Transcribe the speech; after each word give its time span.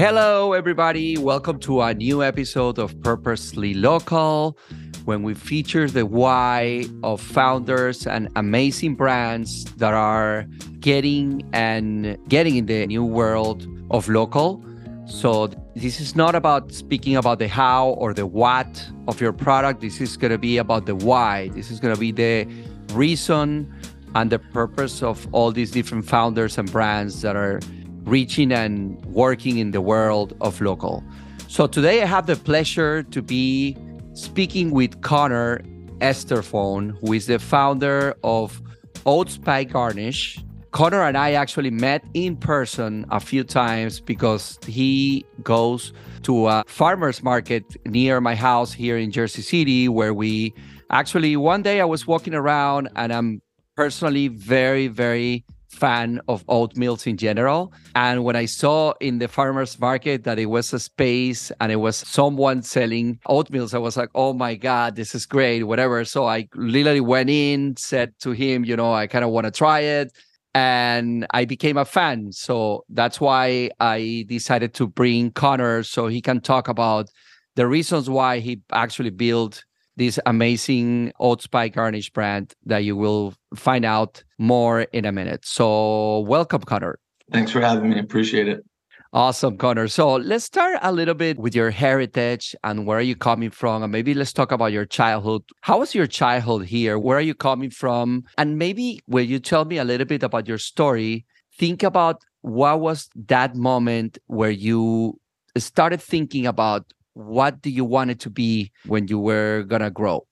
Hello, 0.00 0.54
everybody. 0.54 1.18
Welcome 1.18 1.58
to 1.60 1.82
a 1.82 1.92
new 1.92 2.24
episode 2.24 2.78
of 2.78 2.98
Purposely 3.02 3.74
Local, 3.74 4.56
when 5.04 5.22
we 5.22 5.34
feature 5.34 5.90
the 5.90 6.06
why 6.06 6.86
of 7.02 7.20
founders 7.20 8.06
and 8.06 8.30
amazing 8.34 8.94
brands 8.94 9.66
that 9.76 9.92
are 9.92 10.46
getting 10.78 11.46
and 11.52 12.16
getting 12.30 12.56
in 12.56 12.64
the 12.64 12.86
new 12.86 13.04
world 13.04 13.68
of 13.90 14.08
local. 14.08 14.64
So, 15.04 15.48
this 15.76 16.00
is 16.00 16.16
not 16.16 16.34
about 16.34 16.72
speaking 16.72 17.14
about 17.14 17.38
the 17.38 17.48
how 17.48 17.90
or 17.90 18.14
the 18.14 18.24
what 18.24 18.88
of 19.06 19.20
your 19.20 19.34
product. 19.34 19.82
This 19.82 20.00
is 20.00 20.16
going 20.16 20.32
to 20.32 20.38
be 20.38 20.56
about 20.56 20.86
the 20.86 20.94
why. 20.94 21.48
This 21.48 21.70
is 21.70 21.78
going 21.78 21.94
to 21.94 22.00
be 22.00 22.10
the 22.10 22.50
reason 22.94 23.70
and 24.14 24.32
the 24.32 24.38
purpose 24.38 25.02
of 25.02 25.28
all 25.32 25.52
these 25.52 25.70
different 25.70 26.06
founders 26.06 26.56
and 26.56 26.72
brands 26.72 27.20
that 27.20 27.36
are 27.36 27.60
reaching 28.04 28.52
and 28.52 29.02
working 29.06 29.58
in 29.58 29.70
the 29.70 29.80
world 29.80 30.36
of 30.40 30.60
local. 30.60 31.04
So 31.48 31.66
today 31.66 32.02
I 32.02 32.06
have 32.06 32.26
the 32.26 32.36
pleasure 32.36 33.02
to 33.02 33.22
be 33.22 33.76
speaking 34.14 34.70
with 34.70 35.00
Connor 35.02 35.60
Esterphone, 36.00 36.96
who 37.00 37.12
is 37.12 37.26
the 37.26 37.38
founder 37.38 38.14
of 38.22 38.60
Oats 39.06 39.36
by 39.36 39.64
Garnish. 39.64 40.38
Connor 40.72 41.02
and 41.02 41.16
I 41.16 41.32
actually 41.32 41.70
met 41.70 42.04
in 42.14 42.36
person 42.36 43.04
a 43.10 43.18
few 43.18 43.42
times 43.42 44.00
because 44.00 44.58
he 44.66 45.24
goes 45.42 45.92
to 46.22 46.46
a 46.46 46.64
farmer's 46.68 47.22
market 47.22 47.64
near 47.86 48.20
my 48.20 48.34
house 48.34 48.72
here 48.72 48.96
in 48.96 49.10
Jersey 49.10 49.42
City, 49.42 49.88
where 49.88 50.14
we 50.14 50.54
actually 50.90 51.36
one 51.36 51.62
day 51.62 51.80
I 51.80 51.84
was 51.84 52.06
walking 52.06 52.34
around 52.34 52.88
and 52.94 53.12
I'm 53.12 53.42
personally 53.74 54.28
very, 54.28 54.86
very 54.86 55.44
fan 55.70 56.20
of 56.28 56.44
oat 56.48 56.76
mills 56.76 57.06
in 57.06 57.16
general. 57.16 57.72
And 57.94 58.24
when 58.24 58.36
I 58.36 58.46
saw 58.46 58.92
in 59.00 59.18
the 59.18 59.28
farmer's 59.28 59.78
market 59.78 60.24
that 60.24 60.38
it 60.38 60.46
was 60.46 60.72
a 60.72 60.80
space 60.80 61.52
and 61.60 61.70
it 61.70 61.76
was 61.76 61.96
someone 61.96 62.62
selling 62.62 63.18
oat 63.26 63.50
mills, 63.50 63.72
I 63.72 63.78
was 63.78 63.96
like, 63.96 64.10
oh 64.14 64.32
my 64.32 64.54
God, 64.54 64.96
this 64.96 65.14
is 65.14 65.26
great, 65.26 65.64
whatever. 65.64 66.04
So 66.04 66.26
I 66.26 66.48
literally 66.54 67.00
went 67.00 67.30
in, 67.30 67.76
said 67.76 68.12
to 68.20 68.32
him, 68.32 68.64
you 68.64 68.76
know, 68.76 68.92
I 68.92 69.06
kind 69.06 69.24
of 69.24 69.30
want 69.30 69.46
to 69.46 69.50
try 69.50 69.80
it. 69.80 70.12
And 70.52 71.26
I 71.30 71.44
became 71.44 71.76
a 71.76 71.84
fan. 71.84 72.32
So 72.32 72.84
that's 72.88 73.20
why 73.20 73.70
I 73.78 74.24
decided 74.28 74.74
to 74.74 74.88
bring 74.88 75.30
Connor 75.30 75.84
so 75.84 76.08
he 76.08 76.20
can 76.20 76.40
talk 76.40 76.66
about 76.66 77.08
the 77.54 77.68
reasons 77.68 78.10
why 78.10 78.40
he 78.40 78.60
actually 78.72 79.10
built 79.10 79.64
this 80.00 80.18
amazing 80.24 81.12
oat 81.20 81.44
by 81.50 81.68
garnish 81.68 82.08
brand 82.10 82.54
that 82.64 82.78
you 82.78 82.96
will 82.96 83.34
find 83.54 83.84
out 83.84 84.24
more 84.38 84.80
in 84.80 85.04
a 85.04 85.12
minute. 85.12 85.44
So, 85.44 86.20
welcome, 86.20 86.62
Connor. 86.62 86.98
Thanks 87.30 87.52
for 87.52 87.60
having 87.60 87.90
me. 87.90 87.98
Appreciate 87.98 88.48
it. 88.48 88.64
Awesome, 89.12 89.58
Connor. 89.58 89.88
So 89.88 90.14
let's 90.14 90.44
start 90.44 90.78
a 90.80 90.90
little 90.90 91.14
bit 91.14 91.36
with 91.36 91.54
your 91.54 91.70
heritage 91.70 92.54
and 92.64 92.86
where 92.86 92.96
are 92.96 93.02
you 93.02 93.14
coming 93.14 93.50
from? 93.50 93.82
And 93.82 93.92
maybe 93.92 94.14
let's 94.14 94.32
talk 94.32 94.52
about 94.52 94.72
your 94.72 94.86
childhood. 94.86 95.42
How 95.60 95.80
was 95.80 95.94
your 95.94 96.06
childhood 96.06 96.66
here? 96.66 96.98
Where 96.98 97.18
are 97.18 97.28
you 97.30 97.34
coming 97.34 97.70
from? 97.70 98.22
And 98.38 98.56
maybe 98.56 99.00
will 99.06 99.24
you 99.24 99.38
tell 99.38 99.66
me 99.66 99.76
a 99.78 99.84
little 99.84 100.06
bit 100.06 100.22
about 100.22 100.48
your 100.48 100.58
story? 100.58 101.26
Think 101.58 101.82
about 101.82 102.22
what 102.40 102.80
was 102.80 103.10
that 103.26 103.54
moment 103.54 104.16
where 104.28 104.50
you 104.50 105.20
started 105.58 106.00
thinking 106.00 106.46
about 106.46 106.86
what 107.26 107.62
do 107.62 107.70
you 107.70 107.84
want 107.84 108.10
it 108.10 108.20
to 108.20 108.30
be 108.30 108.72
when 108.86 109.08
you 109.08 109.18
were 109.18 109.64
gonna 109.64 109.90
grow? 109.90 110.26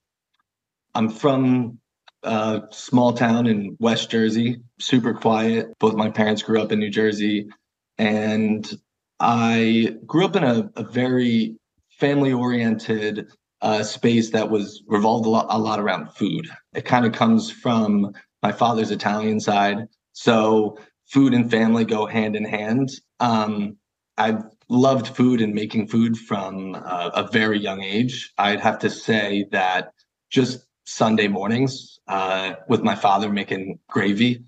I'm 0.95 1.09
from 1.09 1.79
a 2.23 2.63
small 2.71 3.13
town 3.13 3.47
in 3.47 3.77
West 3.79 4.09
Jersey, 4.09 4.61
super 4.79 5.13
quiet. 5.13 5.67
Both 5.79 5.95
my 5.95 6.09
parents 6.09 6.41
grew 6.41 6.61
up 6.61 6.71
in 6.71 6.79
New 6.79 6.89
Jersey, 6.89 7.47
and 7.97 8.69
I 9.19 9.95
grew 10.05 10.25
up 10.25 10.35
in 10.35 10.43
a, 10.43 10.69
a 10.75 10.83
very 10.83 11.55
family-oriented 11.91 13.27
uh, 13.61 13.83
space 13.83 14.31
that 14.31 14.49
was 14.49 14.83
revolved 14.87 15.25
a 15.25 15.29
lot, 15.29 15.47
a 15.49 15.59
lot 15.59 15.79
around 15.79 16.11
food. 16.13 16.47
It 16.73 16.85
kind 16.85 17.05
of 17.05 17.11
comes 17.11 17.51
from 17.51 18.13
my 18.41 18.51
father's 18.51 18.91
Italian 18.91 19.39
side, 19.39 19.87
so 20.13 20.77
food 21.07 21.33
and 21.33 21.49
family 21.51 21.85
go 21.85 22.05
hand 22.05 22.35
in 22.35 22.45
hand. 22.45 22.89
Um, 23.19 23.77
I've 24.17 24.43
loved 24.69 25.07
food 25.07 25.41
and 25.41 25.53
making 25.53 25.87
food 25.87 26.17
from 26.17 26.75
uh, 26.75 27.09
a 27.13 27.27
very 27.31 27.59
young 27.59 27.83
age. 27.83 28.31
I'd 28.37 28.59
have 28.59 28.79
to 28.79 28.89
say 28.89 29.45
that 29.51 29.93
just 30.29 30.65
Sunday 30.85 31.27
mornings 31.27 31.99
uh, 32.07 32.53
with 32.67 32.81
my 32.81 32.95
father 32.95 33.29
making 33.29 33.79
gravy 33.87 34.43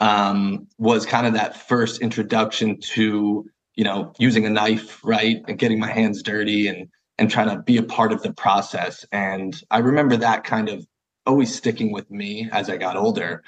um, 0.00 0.66
was 0.78 1.06
kind 1.06 1.26
of 1.26 1.34
that 1.34 1.56
first 1.56 2.00
introduction 2.00 2.78
to 2.80 3.48
you 3.74 3.84
know 3.84 4.12
using 4.18 4.46
a 4.46 4.50
knife 4.50 5.00
right 5.04 5.42
and 5.48 5.58
getting 5.58 5.78
my 5.78 5.90
hands 5.90 6.22
dirty 6.22 6.68
and 6.68 6.88
and 7.18 7.30
trying 7.30 7.48
to 7.48 7.62
be 7.62 7.78
a 7.78 7.82
part 7.82 8.12
of 8.12 8.22
the 8.22 8.32
process. 8.32 9.04
And 9.10 9.58
I 9.70 9.78
remember 9.78 10.16
that 10.18 10.44
kind 10.44 10.68
of 10.68 10.86
always 11.24 11.54
sticking 11.54 11.92
with 11.92 12.10
me 12.10 12.48
as 12.52 12.68
I 12.68 12.76
got 12.76 12.96
older. 12.96 13.42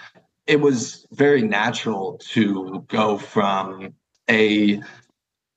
It 0.47 0.61
was 0.61 1.07
very 1.13 1.43
natural 1.43 2.19
to 2.33 2.85
go 2.89 3.19
from 3.19 3.93
a 4.31 4.81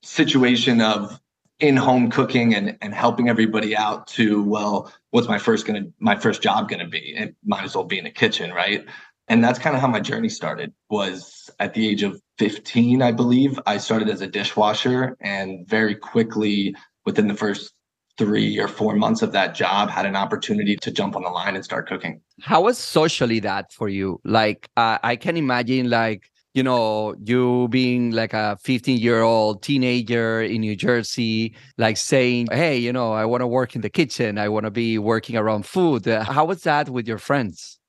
situation 0.03 0.81
of 0.81 1.19
in-home 1.59 2.09
cooking 2.09 2.56
and, 2.56 2.78
and 2.81 2.94
helping 2.94 3.29
everybody 3.29 3.75
out 3.75 4.07
to 4.07 4.44
well 4.44 4.91
what's 5.12 5.28
my 5.28 5.38
first 5.38 5.67
gonna 5.67 5.84
my 6.00 6.16
first 6.16 6.41
job 6.41 6.69
gonna 6.69 6.88
be? 6.88 7.13
It 7.16 7.35
might 7.44 7.63
as 7.63 7.75
well 7.75 7.84
be 7.84 7.97
in 7.97 8.03
the 8.03 8.12
kitchen 8.12 8.51
right? 8.51 8.85
And 9.28 9.44
that's 9.44 9.59
kind 9.59 9.75
of 9.75 9.81
how 9.81 9.88
my 9.88 10.00
journey 10.01 10.28
started 10.28 10.73
was 10.89 11.50
at 11.59 11.73
the 11.73 11.88
age 11.88 12.03
of 12.03 12.22
15 12.39 13.01
i 13.03 13.12
believe 13.12 13.59
i 13.67 13.78
started 13.78 14.09
as 14.09 14.22
a 14.22 14.28
dishwasher 14.28 15.16
and 15.22 15.67
very 15.67 15.94
quickly 15.94 16.75
within 17.06 17.28
the 17.28 17.35
first 17.35 17.72
three 18.18 18.59
or 18.59 18.68
four 18.68 18.95
months 18.95 19.22
of 19.22 19.31
that 19.31 19.56
job 19.56 19.89
had 19.89 20.06
an 20.06 20.16
opportunity 20.16 20.75
to 20.75 20.91
jump 20.91 21.16
on 21.16 21.23
the 21.23 21.29
line 21.29 21.56
and 21.56 21.63
start 21.63 21.88
cooking. 21.88 22.22
How 22.41 22.62
was 22.62 22.78
socially 22.78 23.39
that 23.39 23.72
for 23.73 23.89
you? 23.89 24.19
Like 24.23 24.69
uh, 24.78 24.97
i 25.03 25.16
can 25.16 25.38
imagine 25.38 25.89
like 25.89 26.31
you 26.53 26.63
know, 26.63 27.16
you 27.23 27.67
being 27.69 28.12
like 28.12 28.34
a 28.34 28.57
15 28.62 28.97
year 28.97 29.22
old 29.22 29.63
teenager 29.63 30.41
in 30.41 30.62
New 30.62 30.75
Jersey, 30.75 31.56
like 31.78 31.97
saying, 31.97 32.47
Hey, 32.51 32.78
you 32.78 32.91
know, 32.91 33.13
I 33.13 33.25
want 33.25 33.41
to 33.41 33.47
work 33.47 33.75
in 33.75 33.81
the 33.81 33.89
kitchen. 33.89 34.38
I 34.38 34.50
want 34.50 34.66
to 34.66 34.72
be 34.72 34.97
working 34.97 35.38
around 35.38 35.66
food. 35.66 36.07
Uh, 36.07 36.23
how 36.23 36.45
was 36.45 36.63
that 36.63 36.89
with 36.89 37.07
your 37.07 37.17
friends? 37.17 37.79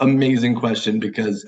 Amazing 0.00 0.56
question 0.56 0.98
because 0.98 1.44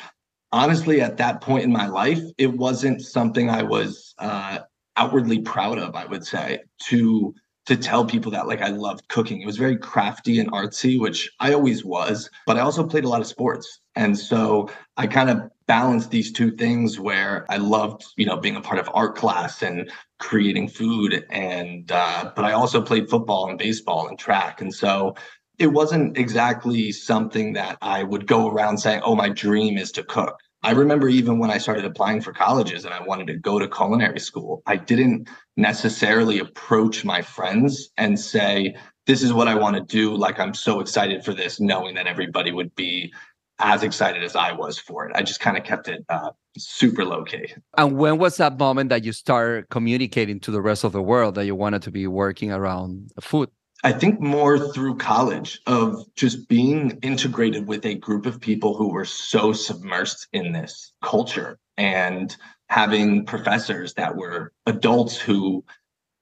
honestly, 0.53 1.01
at 1.01 1.17
that 1.17 1.41
point 1.41 1.65
in 1.65 1.73
my 1.73 1.89
life, 1.89 2.23
it 2.39 2.53
wasn't 2.57 3.03
something 3.03 3.51
I 3.51 3.63
was 3.65 4.15
uh, 4.19 4.61
outwardly 4.97 5.41
proud 5.41 5.78
of, 5.78 5.97
I 5.97 6.07
would 6.07 6.25
say, 6.25 6.61
to 6.89 7.34
to 7.67 7.77
tell 7.77 8.05
people 8.05 8.31
that 8.31 8.47
like 8.47 8.63
I 8.63 8.69
loved 8.69 9.09
cooking. 9.09 9.43
It 9.43 9.47
was 9.47 9.57
very 9.57 9.77
crafty 9.77 10.39
and 10.39 10.51
artsy, 10.53 11.01
which 11.01 11.28
I 11.41 11.53
always 11.53 11.84
was, 11.84 12.31
but 12.47 12.57
I 12.57 12.61
also 12.61 12.87
played 12.87 13.03
a 13.03 13.09
lot 13.09 13.21
of 13.21 13.27
sports. 13.27 13.81
And 13.97 14.17
so 14.17 14.71
I 14.97 15.09
kind 15.09 15.31
of 15.31 15.51
balanced 15.66 16.10
these 16.10 16.32
two 16.32 16.53
things 16.53 16.99
where 17.00 17.47
I 17.50 17.56
loved, 17.56 18.04
you 18.16 18.27
know, 18.27 18.37
being 18.37 18.56
a 18.56 18.60
part 18.60 18.78
of 18.78 18.88
art 18.94 19.16
class 19.16 19.62
and 19.62 19.91
creating 20.19 20.69
food 20.69 21.27
and 21.31 21.91
uh, 21.91 22.32
but 22.34 22.44
I 22.44 22.53
also 22.53 22.81
played 22.81 23.10
football 23.10 23.49
and 23.49 23.59
baseball 23.59 24.09
and 24.09 24.19
track. 24.19 24.60
And 24.60 24.72
so 24.75 25.15
it 25.59 25.69
wasn't 25.69 26.19
exactly 26.19 26.93
something 26.93 27.54
that 27.54 27.78
I 27.82 28.03
would 28.03 28.27
go 28.27 28.49
around 28.49 28.78
saying, 28.78 29.00
"Oh, 29.04 29.15
my 29.16 29.28
dream 29.31 29.78
is 29.78 29.91
to 29.93 30.03
cook." 30.03 30.38
I 30.62 30.72
remember 30.72 31.09
even 31.09 31.38
when 31.38 31.50
I 31.50 31.59
started 31.59 31.84
applying 31.84 32.21
for 32.21 32.33
colleges 32.33 32.84
and 32.84 32.93
I 32.93 33.00
wanted 33.03 33.28
to 33.28 33.34
go 33.34 33.59
to 33.60 33.69
culinary 33.69 34.19
school, 34.19 34.62
I 34.66 34.77
didn't 34.77 35.28
necessarily 35.56 36.41
approach 36.41 37.04
my 37.04 37.22
friends 37.22 37.91
and 37.97 38.19
say, 38.19 38.75
This 39.06 39.22
is 39.22 39.33
what 39.33 39.47
I 39.47 39.54
want 39.54 39.77
to 39.77 39.83
do. 39.83 40.16
Like, 40.16 40.41
I'm 40.41 40.54
so 40.54 40.81
excited 40.81 41.25
for 41.25 41.33
this, 41.33 41.60
knowing 41.60 41.94
that 41.94 42.09
everybody 42.09 42.50
would 42.50 42.75
be 42.75 43.12
as 43.59 43.83
excited 43.83 44.22
as 44.22 44.37
I 44.37 44.53
was 44.53 44.78
for 44.78 45.06
it. 45.06 45.12
I 45.15 45.22
just 45.22 45.41
kind 45.41 45.56
of 45.56 45.65
kept 45.65 45.89
it 45.89 46.05
uh, 46.09 46.31
super 46.59 47.05
low 47.05 47.25
key. 47.25 47.55
And 47.77 47.97
when 47.97 48.19
was 48.19 48.37
that 48.37 48.59
moment 48.59 48.91
that 48.91 49.05
you 49.05 49.12
start 49.12 49.71
communicating 49.71 50.41
to 50.41 50.51
the 50.51 50.60
rest 50.60 50.84
of 50.84 50.92
the 50.92 51.03
world 51.03 51.34
that 51.36 51.47
you 51.47 51.54
wanted 51.54 51.83
to 51.83 51.91
be 51.91 52.07
working 52.07 52.53
around 52.53 53.13
food? 53.21 53.51
I 53.84 53.92
think 53.92 54.21
more 54.21 54.72
through 54.72 54.97
college 54.97 55.60
of 55.66 56.03
just 56.16 56.48
being 56.48 56.98
integrated 57.03 57.66
with 57.66 57.84
a 57.84 57.95
group 57.95 58.27
of 58.27 58.41
people 58.41 58.75
who 58.75 58.89
were 58.89 59.04
so 59.04 59.53
submersed 59.53 60.27
in 60.33 60.53
this 60.53 60.92
culture 61.03 61.59
and 61.77 62.34
having 62.69 63.25
professors 63.27 63.95
that 63.95 64.16
were 64.16 64.53
adults 64.66 65.16
who 65.16 65.65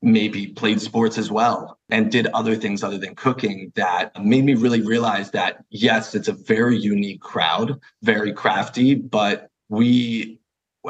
maybe 0.05 0.49
played 0.49 0.81
sports 0.81 1.19
as 1.19 1.31
well 1.31 1.79
and 1.91 2.11
did 2.11 2.27
other 2.29 2.55
things 2.57 2.83
other 2.83 2.99
than 2.99 3.15
cooking 3.15 3.73
that 3.75 4.13
made 4.23 4.45
me 4.45 4.55
really 4.55 4.83
realize 4.83 5.31
that 5.31 5.65
yes 5.71 6.15
it's 6.15 6.29
a 6.29 6.33
very 6.33 6.77
unique 6.77 7.21
crowd 7.21 7.81
very 8.03 8.33
crafty 8.33 8.95
but 8.95 9.49
we 9.69 10.39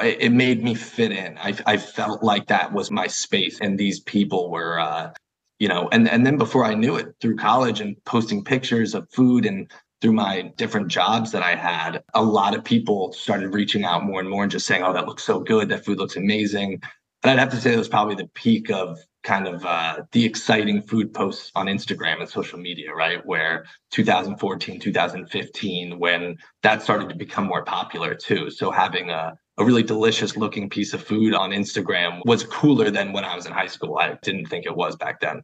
it 0.02 0.32
made 0.32 0.62
me 0.64 0.74
fit 0.74 1.12
in. 1.12 1.38
I, 1.38 1.56
I 1.66 1.76
felt 1.76 2.22
like 2.22 2.48
that 2.48 2.72
was 2.72 2.90
my 2.90 3.06
space 3.06 3.60
and 3.60 3.78
these 3.78 4.00
people 4.00 4.50
were 4.50 4.80
uh, 4.80 5.12
you 5.58 5.68
know 5.68 5.88
and 5.92 6.08
and 6.08 6.26
then 6.26 6.36
before 6.36 6.64
i 6.64 6.74
knew 6.74 6.96
it 6.96 7.14
through 7.20 7.36
college 7.36 7.80
and 7.80 7.96
posting 8.04 8.42
pictures 8.42 8.94
of 8.94 9.08
food 9.10 9.46
and 9.46 9.70
through 10.00 10.12
my 10.12 10.52
different 10.56 10.88
jobs 10.88 11.30
that 11.30 11.42
i 11.42 11.54
had 11.54 12.02
a 12.14 12.22
lot 12.22 12.54
of 12.54 12.64
people 12.64 13.12
started 13.12 13.54
reaching 13.54 13.84
out 13.84 14.04
more 14.04 14.20
and 14.20 14.28
more 14.28 14.42
and 14.42 14.50
just 14.50 14.66
saying 14.66 14.82
oh 14.82 14.92
that 14.92 15.06
looks 15.06 15.22
so 15.22 15.38
good. 15.40 15.68
That 15.68 15.84
food 15.84 15.98
looks 15.98 16.16
amazing 16.16 16.82
And 17.24 17.32
I'd 17.32 17.38
have 17.38 17.50
to 17.52 17.60
say 17.60 17.72
it 17.72 17.78
was 17.78 17.88
probably 17.88 18.16
the 18.16 18.28
peak 18.34 18.70
of 18.70 18.98
kind 19.22 19.48
of 19.48 19.64
uh, 19.64 20.02
the 20.12 20.26
exciting 20.26 20.82
food 20.82 21.14
posts 21.14 21.50
on 21.54 21.66
Instagram 21.66 22.20
and 22.20 22.28
social 22.28 22.58
media, 22.58 22.92
right? 22.92 23.24
Where 23.24 23.64
2014, 23.92 24.78
2015, 24.78 25.98
when 25.98 26.36
that 26.62 26.82
started 26.82 27.08
to 27.08 27.14
become 27.14 27.46
more 27.46 27.64
popular 27.64 28.14
too. 28.14 28.50
So 28.50 28.70
having 28.70 29.08
a, 29.08 29.32
a 29.56 29.64
really 29.64 29.82
delicious 29.82 30.36
looking 30.36 30.68
piece 30.68 30.92
of 30.92 31.02
food 31.02 31.32
on 31.34 31.50
Instagram 31.50 32.20
was 32.26 32.44
cooler 32.44 32.90
than 32.90 33.14
when 33.14 33.24
I 33.24 33.34
was 33.34 33.46
in 33.46 33.52
high 33.52 33.68
school. 33.68 33.96
I 33.96 34.18
didn't 34.22 34.46
think 34.46 34.66
it 34.66 34.76
was 34.76 34.94
back 34.94 35.20
then. 35.20 35.42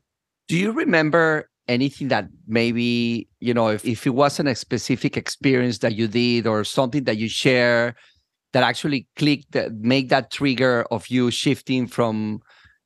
Do 0.48 0.58
you 0.58 0.72
remember 0.72 1.48
anything 1.66 2.08
that 2.08 2.26
maybe, 2.46 3.28
you 3.38 3.54
know, 3.54 3.68
if, 3.68 3.84
if 3.86 4.06
it 4.06 4.10
wasn't 4.10 4.48
a 4.48 4.54
specific 4.54 5.16
experience 5.16 5.78
that 5.78 5.94
you 5.94 6.08
did 6.08 6.46
or 6.46 6.64
something 6.64 7.04
that 7.04 7.16
you 7.16 7.28
share 7.28 7.94
that 8.52 8.62
actually 8.62 9.06
clicked, 9.16 9.52
that 9.52 9.72
make 9.72 10.08
that 10.08 10.30
trigger 10.30 10.84
of 10.90 11.08
you 11.08 11.30
shifting 11.30 11.86
from 11.86 12.40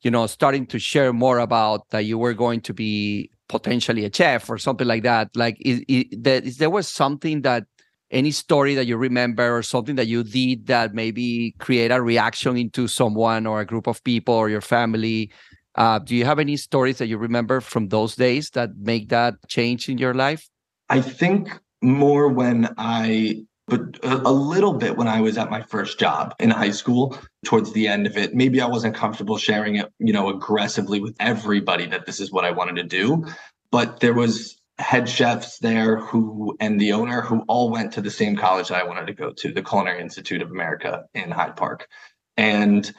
you 0.05 0.11
know, 0.11 0.27
starting 0.27 0.67
to 0.67 0.79
share 0.79 1.13
more 1.13 1.39
about 1.39 1.89
that 1.91 2.05
you 2.05 2.19
were 2.19 2.35
going 2.35 2.61
to 2.61 2.75
be 2.75 3.31
potentially 3.49 4.05
a 4.05 4.13
chef 4.13 4.49
or 4.51 4.59
something 4.59 4.87
like 4.87 5.03
that. 5.03 5.31
Like, 5.35 5.57
is, 5.61 5.83
is, 5.89 6.05
is 6.13 6.59
there 6.59 6.71
was 6.71 6.87
something 6.87 7.41
that 7.43 7.65
any 8.11 8.31
story 8.31 8.75
that 8.75 8.87
you 8.87 8.99
remember 8.99 9.57
or 9.57 9.63
something 9.63 9.97
that 9.97 10.07
you 10.07 10.23
did 10.23 10.67
that 10.67 10.95
maybe 10.95 11.55
create 11.59 11.91
a 11.91 12.01
reaction 12.03 12.57
into 12.57 12.87
someone 12.87 13.47
or 13.47 13.61
a 13.61 13.67
group 13.67 13.87
of 13.87 14.05
people 14.05 14.35
or 14.35 14.51
your 14.51 14.61
family? 14.61 15.33
Uh, 15.75 15.99
do 15.99 16.15
you 16.15 16.27
have 16.27 16.39
any 16.39 16.57
stories 16.57 16.99
that 16.99 17.09
you 17.09 17.17
remember 17.17 17.61
from 17.61 17.89
those 17.89 18.15
days 18.15 18.51
that 18.51 18.77
make 18.77 19.09
that 19.09 19.35
change 19.49 19.89
in 19.89 19.97
your 19.97 20.15
life? 20.15 20.49
I 20.91 21.01
think 21.01 21.59
more 21.83 22.29
when 22.29 22.69
I 22.77 23.47
but 23.67 23.99
a, 24.03 24.33
little 24.33 24.75
bit 24.75 24.97
when 24.97 25.09
I 25.09 25.21
was 25.21 25.39
at 25.39 25.51
my 25.51 25.63
first 25.63 25.99
job 25.99 26.35
in 26.39 26.51
high 26.51 26.71
school 26.71 27.17
towards 27.45 27.73
the 27.73 27.89
end 27.89 28.07
of 28.07 28.17
it. 28.17 28.35
Maybe 28.35 28.61
I 28.61 28.67
wasn't 28.67 28.95
comfortable 28.95 29.39
sharing 29.39 29.77
it, 29.77 29.91
you 29.99 30.13
know, 30.13 30.29
aggressively 30.29 31.01
with 31.01 31.17
everybody 31.19 31.87
that 31.87 32.05
this 32.05 32.21
is 32.21 32.31
what 32.31 32.45
I 32.45 32.51
wanted 32.51 32.77
to 32.77 32.83
do. 32.83 33.25
But 33.71 34.01
there 34.01 34.13
was 34.13 34.61
head 34.79 35.09
chefs 35.09 35.59
there 35.61 35.97
who 35.97 36.57
and 36.61 36.81
the 36.81 36.93
owner 36.93 37.23
who 37.23 37.43
all 37.49 37.71
went 37.71 37.93
to 37.93 38.03
the 38.03 38.11
same 38.11 38.37
college 38.37 38.69
that 38.69 38.83
I 38.83 38.87
wanted 38.87 39.07
to 39.07 39.15
go 39.15 39.33
to, 39.33 39.53
the 39.53 39.63
Culinary 39.63 40.01
Institute 40.01 40.43
of 40.43 40.51
America 40.51 41.05
in 41.15 41.31
Hyde 41.31 41.57
Park. 41.57 41.89
And 42.37 42.93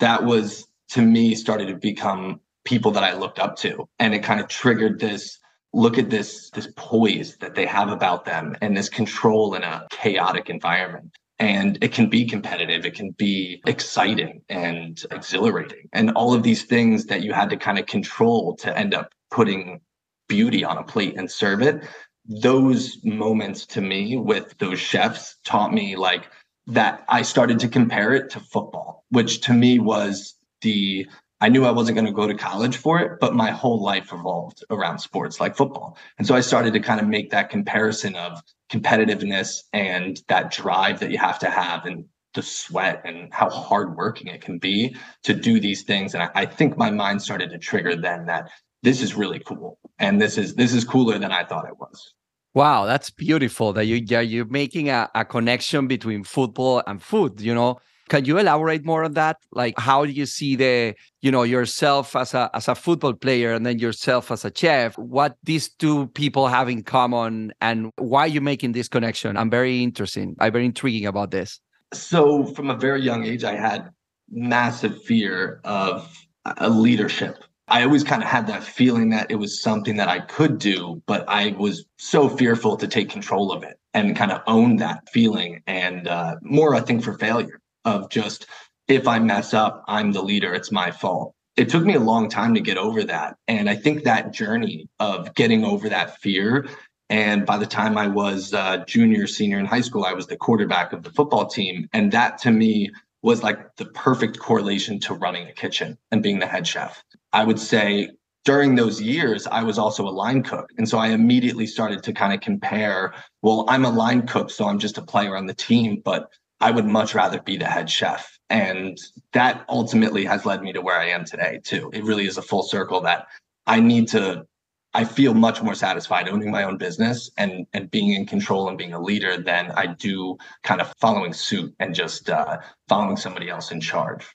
that 0.00 0.24
was 0.24 0.66
to 0.90 1.02
me 1.02 1.34
started 1.34 1.68
to 1.68 1.76
become 1.76 2.40
people 2.64 2.90
that 2.92 3.04
I 3.04 3.14
looked 3.14 3.38
up 3.38 3.56
to. 3.58 3.88
And 3.98 4.14
it 4.14 4.22
kind 4.24 4.40
of 4.40 4.48
triggered 4.48 4.98
this 4.98 5.38
look 5.72 5.98
at 5.98 6.10
this 6.10 6.50
this 6.50 6.68
poise 6.76 7.36
that 7.36 7.54
they 7.54 7.66
have 7.66 7.90
about 7.90 8.24
them 8.24 8.56
and 8.60 8.76
this 8.76 8.88
control 8.88 9.54
in 9.54 9.62
a 9.62 9.86
chaotic 9.90 10.50
environment. 10.50 11.10
And 11.40 11.78
it 11.82 11.92
can 11.92 12.08
be 12.08 12.24
competitive 12.24 12.84
it 12.84 12.94
can 12.94 13.10
be 13.12 13.62
exciting 13.66 14.42
and 14.48 15.00
exhilarating. 15.10 15.88
And 15.92 16.10
all 16.12 16.34
of 16.34 16.42
these 16.42 16.64
things 16.64 17.06
that 17.06 17.22
you 17.22 17.32
had 17.32 17.50
to 17.50 17.56
kind 17.56 17.78
of 17.78 17.86
control 17.86 18.56
to 18.56 18.76
end 18.76 18.94
up 18.94 19.10
putting 19.30 19.80
beauty 20.28 20.64
on 20.64 20.78
a 20.78 20.82
plate 20.82 21.16
and 21.16 21.30
serve 21.30 21.62
it 21.62 21.82
those 22.28 22.98
moments 23.04 23.64
to 23.64 23.80
me 23.80 24.16
with 24.16 24.56
those 24.58 24.78
chefs 24.78 25.38
taught 25.44 25.72
me 25.72 25.96
like 25.96 26.28
that 26.66 27.02
I 27.08 27.22
started 27.22 27.58
to 27.60 27.68
compare 27.68 28.12
it 28.12 28.30
to 28.30 28.40
football 28.40 29.04
which 29.08 29.40
to 29.42 29.54
me 29.54 29.78
was 29.78 30.34
the 30.60 31.06
I 31.40 31.48
knew 31.48 31.64
I 31.64 31.70
wasn't 31.70 31.94
going 31.94 32.06
to 32.06 32.12
go 32.12 32.26
to 32.26 32.34
college 32.34 32.76
for 32.76 32.98
it, 33.00 33.20
but 33.20 33.34
my 33.34 33.50
whole 33.50 33.80
life 33.80 34.10
revolved 34.10 34.64
around 34.70 34.98
sports 34.98 35.40
like 35.40 35.56
football. 35.56 35.96
And 36.18 36.26
so 36.26 36.34
I 36.34 36.40
started 36.40 36.72
to 36.72 36.80
kind 36.80 37.00
of 37.00 37.06
make 37.06 37.30
that 37.30 37.48
comparison 37.48 38.16
of 38.16 38.42
competitiveness 38.70 39.62
and 39.72 40.20
that 40.28 40.50
drive 40.50 40.98
that 41.00 41.10
you 41.10 41.18
have 41.18 41.38
to 41.40 41.50
have 41.50 41.84
and 41.86 42.04
the 42.34 42.42
sweat 42.42 43.00
and 43.04 43.32
how 43.32 43.48
hardworking 43.50 44.26
it 44.26 44.40
can 44.40 44.58
be 44.58 44.96
to 45.22 45.32
do 45.32 45.60
these 45.60 45.82
things. 45.82 46.12
And 46.12 46.24
I, 46.24 46.30
I 46.34 46.46
think 46.46 46.76
my 46.76 46.90
mind 46.90 47.22
started 47.22 47.50
to 47.50 47.58
trigger 47.58 47.94
then 47.94 48.26
that 48.26 48.50
this 48.82 49.00
is 49.00 49.14
really 49.14 49.38
cool. 49.38 49.78
And 49.98 50.20
this 50.20 50.38
is 50.38 50.54
this 50.54 50.74
is 50.74 50.84
cooler 50.84 51.18
than 51.18 51.32
I 51.32 51.44
thought 51.44 51.68
it 51.68 51.78
was. 51.78 52.14
Wow, 52.54 52.86
that's 52.86 53.10
beautiful 53.10 53.72
that 53.74 53.86
you 53.86 54.02
yeah, 54.04 54.20
you're 54.20 54.44
making 54.44 54.88
a, 54.88 55.08
a 55.14 55.24
connection 55.24 55.86
between 55.86 56.24
football 56.24 56.82
and 56.86 57.00
food, 57.02 57.40
you 57.40 57.54
know 57.54 57.78
can 58.08 58.24
you 58.24 58.38
elaborate 58.38 58.84
more 58.84 59.04
on 59.04 59.12
that? 59.14 59.38
Like, 59.52 59.78
how 59.78 60.04
do 60.04 60.12
you 60.12 60.26
see 60.26 60.56
the, 60.56 60.94
you 61.22 61.30
know, 61.30 61.42
yourself 61.42 62.16
as 62.16 62.34
a 62.34 62.50
as 62.54 62.68
a 62.68 62.74
football 62.74 63.12
player 63.12 63.52
and 63.52 63.64
then 63.64 63.78
yourself 63.78 64.30
as 64.30 64.44
a 64.44 64.52
chef? 64.54 64.96
What 64.98 65.36
these 65.44 65.68
two 65.68 66.08
people 66.08 66.48
have 66.48 66.68
in 66.68 66.82
common, 66.82 67.52
and 67.60 67.90
why 67.96 68.26
you're 68.26 68.42
making 68.42 68.72
this 68.72 68.88
connection? 68.88 69.36
I'm 69.36 69.50
very 69.50 69.82
interested. 69.82 70.34
I'm 70.40 70.52
very 70.52 70.64
intriguing 70.64 71.06
about 71.06 71.30
this. 71.30 71.60
So, 71.92 72.44
from 72.44 72.70
a 72.70 72.76
very 72.76 73.02
young 73.02 73.24
age, 73.24 73.44
I 73.44 73.54
had 73.54 73.90
massive 74.30 75.02
fear 75.02 75.60
of 75.64 76.12
a 76.44 76.68
leadership. 76.68 77.44
I 77.68 77.82
always 77.82 78.02
kind 78.02 78.22
of 78.22 78.28
had 78.28 78.46
that 78.46 78.64
feeling 78.64 79.10
that 79.10 79.30
it 79.30 79.34
was 79.34 79.62
something 79.62 79.96
that 79.96 80.08
I 80.08 80.20
could 80.20 80.58
do, 80.58 81.02
but 81.06 81.24
I 81.28 81.54
was 81.58 81.84
so 81.98 82.28
fearful 82.28 82.78
to 82.78 82.88
take 82.88 83.10
control 83.10 83.52
of 83.52 83.62
it 83.62 83.78
and 83.92 84.16
kind 84.16 84.32
of 84.32 84.40
own 84.46 84.76
that 84.76 85.06
feeling 85.10 85.62
and 85.66 86.08
uh, 86.08 86.36
more, 86.40 86.74
I 86.74 86.80
think, 86.80 87.04
for 87.04 87.18
failure 87.18 87.60
of 87.84 88.10
just 88.10 88.46
if 88.88 89.06
I 89.06 89.18
mess 89.18 89.52
up, 89.52 89.84
I'm 89.86 90.12
the 90.12 90.22
leader, 90.22 90.54
it's 90.54 90.72
my 90.72 90.90
fault. 90.90 91.34
It 91.56 91.68
took 91.68 91.84
me 91.84 91.94
a 91.94 92.00
long 92.00 92.28
time 92.28 92.54
to 92.54 92.60
get 92.60 92.78
over 92.78 93.04
that. 93.04 93.36
And 93.48 93.68
I 93.68 93.76
think 93.76 94.04
that 94.04 94.32
journey 94.32 94.88
of 94.98 95.34
getting 95.34 95.64
over 95.64 95.88
that 95.88 96.18
fear. 96.20 96.68
And 97.10 97.44
by 97.44 97.58
the 97.58 97.66
time 97.66 97.98
I 97.98 98.06
was 98.06 98.54
uh, 98.54 98.84
junior, 98.86 99.26
senior 99.26 99.58
in 99.58 99.66
high 99.66 99.80
school, 99.80 100.04
I 100.04 100.12
was 100.12 100.26
the 100.26 100.36
quarterback 100.36 100.92
of 100.92 101.02
the 101.02 101.10
football 101.10 101.46
team. 101.46 101.88
And 101.92 102.12
that 102.12 102.38
to 102.38 102.50
me 102.50 102.90
was 103.22 103.42
like 103.42 103.76
the 103.76 103.86
perfect 103.86 104.38
correlation 104.38 105.00
to 105.00 105.14
running 105.14 105.48
a 105.48 105.52
kitchen 105.52 105.98
and 106.10 106.22
being 106.22 106.38
the 106.38 106.46
head 106.46 106.66
chef. 106.66 107.02
I 107.32 107.44
would 107.44 107.58
say 107.58 108.10
during 108.44 108.76
those 108.76 109.02
years, 109.02 109.46
I 109.46 109.62
was 109.62 109.78
also 109.78 110.06
a 110.06 110.10
line 110.10 110.42
cook. 110.42 110.70
And 110.78 110.88
so 110.88 110.98
I 110.98 111.08
immediately 111.08 111.66
started 111.66 112.02
to 112.04 112.12
kind 112.12 112.32
of 112.32 112.40
compare 112.40 113.12
well, 113.42 113.64
I'm 113.68 113.84
a 113.84 113.90
line 113.90 114.26
cook, 114.26 114.50
so 114.50 114.66
I'm 114.66 114.78
just 114.78 114.98
a 114.98 115.02
player 115.02 115.36
on 115.36 115.46
the 115.46 115.54
team. 115.54 116.02
But 116.04 116.30
I 116.60 116.70
would 116.70 116.86
much 116.86 117.14
rather 117.14 117.40
be 117.40 117.56
the 117.56 117.66
head 117.66 117.88
chef. 117.90 118.38
And 118.50 118.98
that 119.32 119.64
ultimately 119.68 120.24
has 120.24 120.46
led 120.46 120.62
me 120.62 120.72
to 120.72 120.80
where 120.80 120.98
I 120.98 121.08
am 121.10 121.24
today, 121.24 121.60
too. 121.62 121.90
It 121.92 122.04
really 122.04 122.26
is 122.26 122.38
a 122.38 122.42
full 122.42 122.62
circle 122.62 123.00
that 123.02 123.26
I 123.66 123.80
need 123.80 124.08
to, 124.08 124.46
I 124.94 125.04
feel 125.04 125.34
much 125.34 125.62
more 125.62 125.74
satisfied 125.74 126.28
owning 126.28 126.50
my 126.50 126.64
own 126.64 126.78
business 126.78 127.30
and, 127.36 127.66
and 127.74 127.90
being 127.90 128.12
in 128.12 128.24
control 128.24 128.68
and 128.68 128.78
being 128.78 128.94
a 128.94 129.00
leader 129.00 129.36
than 129.36 129.70
I 129.72 129.86
do 129.86 130.38
kind 130.62 130.80
of 130.80 130.92
following 130.98 131.34
suit 131.34 131.74
and 131.78 131.94
just 131.94 132.30
uh, 132.30 132.58
following 132.88 133.18
somebody 133.18 133.50
else 133.50 133.70
in 133.70 133.80
charge. 133.80 134.26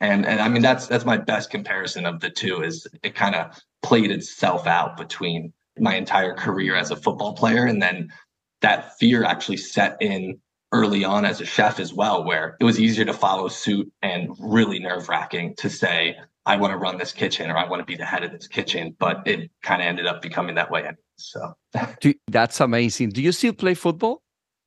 And, 0.00 0.26
and 0.26 0.40
I 0.40 0.48
mean, 0.48 0.62
that's, 0.62 0.86
that's 0.88 1.06
my 1.06 1.16
best 1.16 1.50
comparison 1.50 2.04
of 2.04 2.20
the 2.20 2.28
two 2.28 2.62
is 2.62 2.86
it 3.02 3.14
kind 3.14 3.34
of 3.34 3.58
played 3.82 4.10
itself 4.10 4.66
out 4.66 4.96
between 4.96 5.52
my 5.78 5.94
entire 5.94 6.34
career 6.34 6.76
as 6.76 6.90
a 6.90 6.96
football 6.96 7.32
player. 7.32 7.64
And 7.64 7.80
then 7.80 8.12
that 8.60 8.98
fear 8.98 9.24
actually 9.24 9.56
set 9.56 9.96
in 10.02 10.38
early 10.72 11.04
on 11.04 11.24
as 11.24 11.40
a 11.40 11.44
chef 11.44 11.78
as 11.78 11.92
well, 11.92 12.24
where 12.24 12.56
it 12.60 12.64
was 12.64 12.80
easier 12.80 13.04
to 13.04 13.12
follow 13.12 13.48
suit 13.48 13.90
and 14.02 14.34
really 14.40 14.78
nerve 14.78 15.08
wracking 15.08 15.54
to 15.56 15.70
say, 15.70 16.16
I 16.44 16.56
want 16.56 16.72
to 16.72 16.76
run 16.76 16.98
this 16.98 17.12
kitchen 17.12 17.50
or 17.50 17.56
I 17.56 17.68
want 17.68 17.80
to 17.80 17.84
be 17.84 17.96
the 17.96 18.04
head 18.04 18.24
of 18.24 18.32
this 18.32 18.48
kitchen. 18.48 18.96
But 18.98 19.26
it 19.26 19.50
kind 19.62 19.80
of 19.80 19.86
ended 19.86 20.06
up 20.06 20.22
becoming 20.22 20.56
that 20.56 20.70
way. 20.70 20.90
So 21.16 21.54
that's 22.28 22.60
amazing. 22.60 23.10
Do 23.10 23.22
you 23.22 23.32
still 23.32 23.52
play 23.52 23.74
football? 23.74 24.22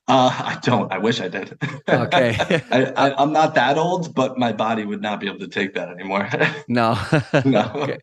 Uh, 0.08 0.30
I 0.32 0.60
don't. 0.62 0.92
I 0.92 1.00
wish 1.00 1.20
I 1.20 1.28
did. 1.28 1.58
Okay. 1.90 2.38
I, 2.72 3.22
am 3.22 3.34
not 3.34 3.56
that 3.56 3.78
old, 3.80 4.14
but 4.14 4.38
my 4.38 4.54
body 4.54 4.86
would 4.86 5.02
not 5.02 5.20
be 5.20 5.28
able 5.28 5.40
to 5.40 5.48
take 5.48 5.74
that 5.74 5.90
anymore. 5.90 6.30
no. 6.68 6.96
no. 7.46 7.72
okay 7.76 8.00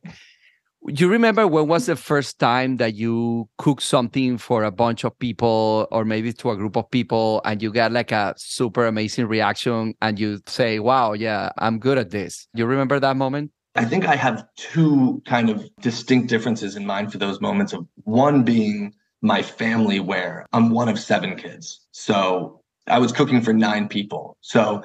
you 0.89 1.09
remember 1.09 1.47
when 1.47 1.69
was 1.69 1.87
the 1.87 1.97
first 1.97 2.39
time 2.39 2.77
that 2.79 2.95
you 2.95 3.49
cooked 3.59 3.83
something 3.83 4.37
for 4.37 4.65
a 4.65 4.71
bunch 4.71 5.05
of 5.05 5.17
people 5.19 5.87
or 5.93 6.05
maybe 6.05 6.33
to 6.33 6.51
a 6.51 6.57
group 6.57 6.77
of 6.77 6.91
people 6.91 7.41
and 7.45 7.63
you 7.63 7.73
got 7.73 7.93
like 7.93 8.11
a 8.11 8.35
super 8.37 8.87
amazing 8.87 9.27
reaction 9.27 9.95
and 10.03 10.19
you 10.19 10.41
say 10.47 10.79
wow 10.79 11.13
yeah 11.13 11.51
i'm 11.59 11.79
good 11.79 11.99
at 11.99 12.11
this. 12.11 12.49
You 12.55 12.67
remember 12.67 12.99
that 12.99 13.17
moment? 13.17 13.53
I 13.75 13.85
think 13.85 14.07
i 14.07 14.17
have 14.17 14.45
two 14.57 15.23
kind 15.25 15.51
of 15.51 15.69
distinct 15.81 16.29
differences 16.29 16.75
in 16.77 16.85
mind 16.85 17.13
for 17.13 17.19
those 17.19 17.41
moments 17.41 17.73
of 17.73 17.87
one 18.05 18.43
being 18.43 18.93
my 19.21 19.43
family 19.43 20.01
where 20.01 20.47
i'm 20.53 20.71
one 20.71 20.89
of 20.89 20.99
seven 20.99 21.37
kids. 21.37 21.81
So 21.93 22.61
i 22.89 22.99
was 22.99 23.13
cooking 23.13 23.41
for 23.41 23.53
nine 23.53 23.89
people. 23.89 24.37
So 24.41 24.83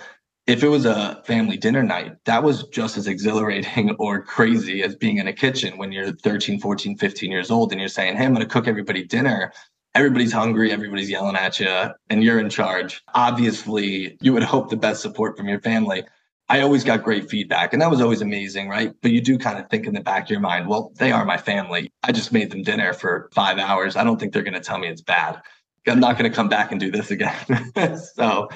if 0.47 0.63
it 0.63 0.69
was 0.69 0.85
a 0.85 1.21
family 1.25 1.57
dinner 1.57 1.83
night, 1.83 2.15
that 2.23 2.41
was 2.41 2.63
just 2.69 2.97
as 2.97 3.05
exhilarating 3.05 3.91
or 3.99 4.21
crazy 4.21 4.81
as 4.81 4.95
being 4.95 5.17
in 5.17 5.27
a 5.27 5.33
kitchen 5.33 5.77
when 5.77 5.91
you're 5.91 6.13
13, 6.13 6.59
14, 6.59 6.97
15 6.97 7.31
years 7.31 7.51
old 7.51 7.71
and 7.71 7.81
you're 7.81 7.89
saying, 7.89 8.15
Hey, 8.15 8.25
I'm 8.25 8.33
going 8.33 8.45
to 8.45 8.51
cook 8.51 8.67
everybody 8.67 9.03
dinner. 9.03 9.51
Everybody's 9.93 10.31
hungry, 10.31 10.71
everybody's 10.71 11.09
yelling 11.09 11.35
at 11.35 11.59
you, 11.59 11.89
and 12.09 12.23
you're 12.23 12.39
in 12.39 12.49
charge. 12.49 13.03
Obviously, 13.15 14.15
you 14.21 14.31
would 14.31 14.43
hope 14.43 14.69
the 14.69 14.77
best 14.77 15.01
support 15.01 15.35
from 15.35 15.47
your 15.47 15.59
family. 15.59 16.03
I 16.49 16.61
always 16.61 16.83
got 16.83 17.03
great 17.03 17.29
feedback, 17.29 17.73
and 17.73 17.81
that 17.81 17.89
was 17.89 17.99
always 17.99 18.21
amazing, 18.21 18.69
right? 18.69 18.93
But 19.01 19.11
you 19.11 19.21
do 19.21 19.39
kind 19.39 19.57
of 19.57 19.67
think 19.69 19.87
in 19.87 19.95
the 19.95 20.01
back 20.01 20.25
of 20.25 20.29
your 20.29 20.39
mind, 20.39 20.67
well, 20.67 20.91
they 20.97 21.11
are 21.11 21.25
my 21.25 21.37
family. 21.37 21.91
I 22.03 22.11
just 22.11 22.31
made 22.31 22.51
them 22.51 22.61
dinner 22.61 22.93
for 22.93 23.29
five 23.33 23.57
hours. 23.57 23.95
I 23.95 24.03
don't 24.03 24.19
think 24.19 24.33
they're 24.33 24.43
going 24.43 24.53
to 24.53 24.59
tell 24.59 24.77
me 24.77 24.87
it's 24.87 25.01
bad. 25.01 25.41
I'm 25.87 25.99
not 25.99 26.17
going 26.17 26.29
to 26.29 26.35
come 26.35 26.49
back 26.49 26.71
and 26.71 26.79
do 26.79 26.91
this 26.91 27.09
again. 27.11 27.35
so 28.13 28.49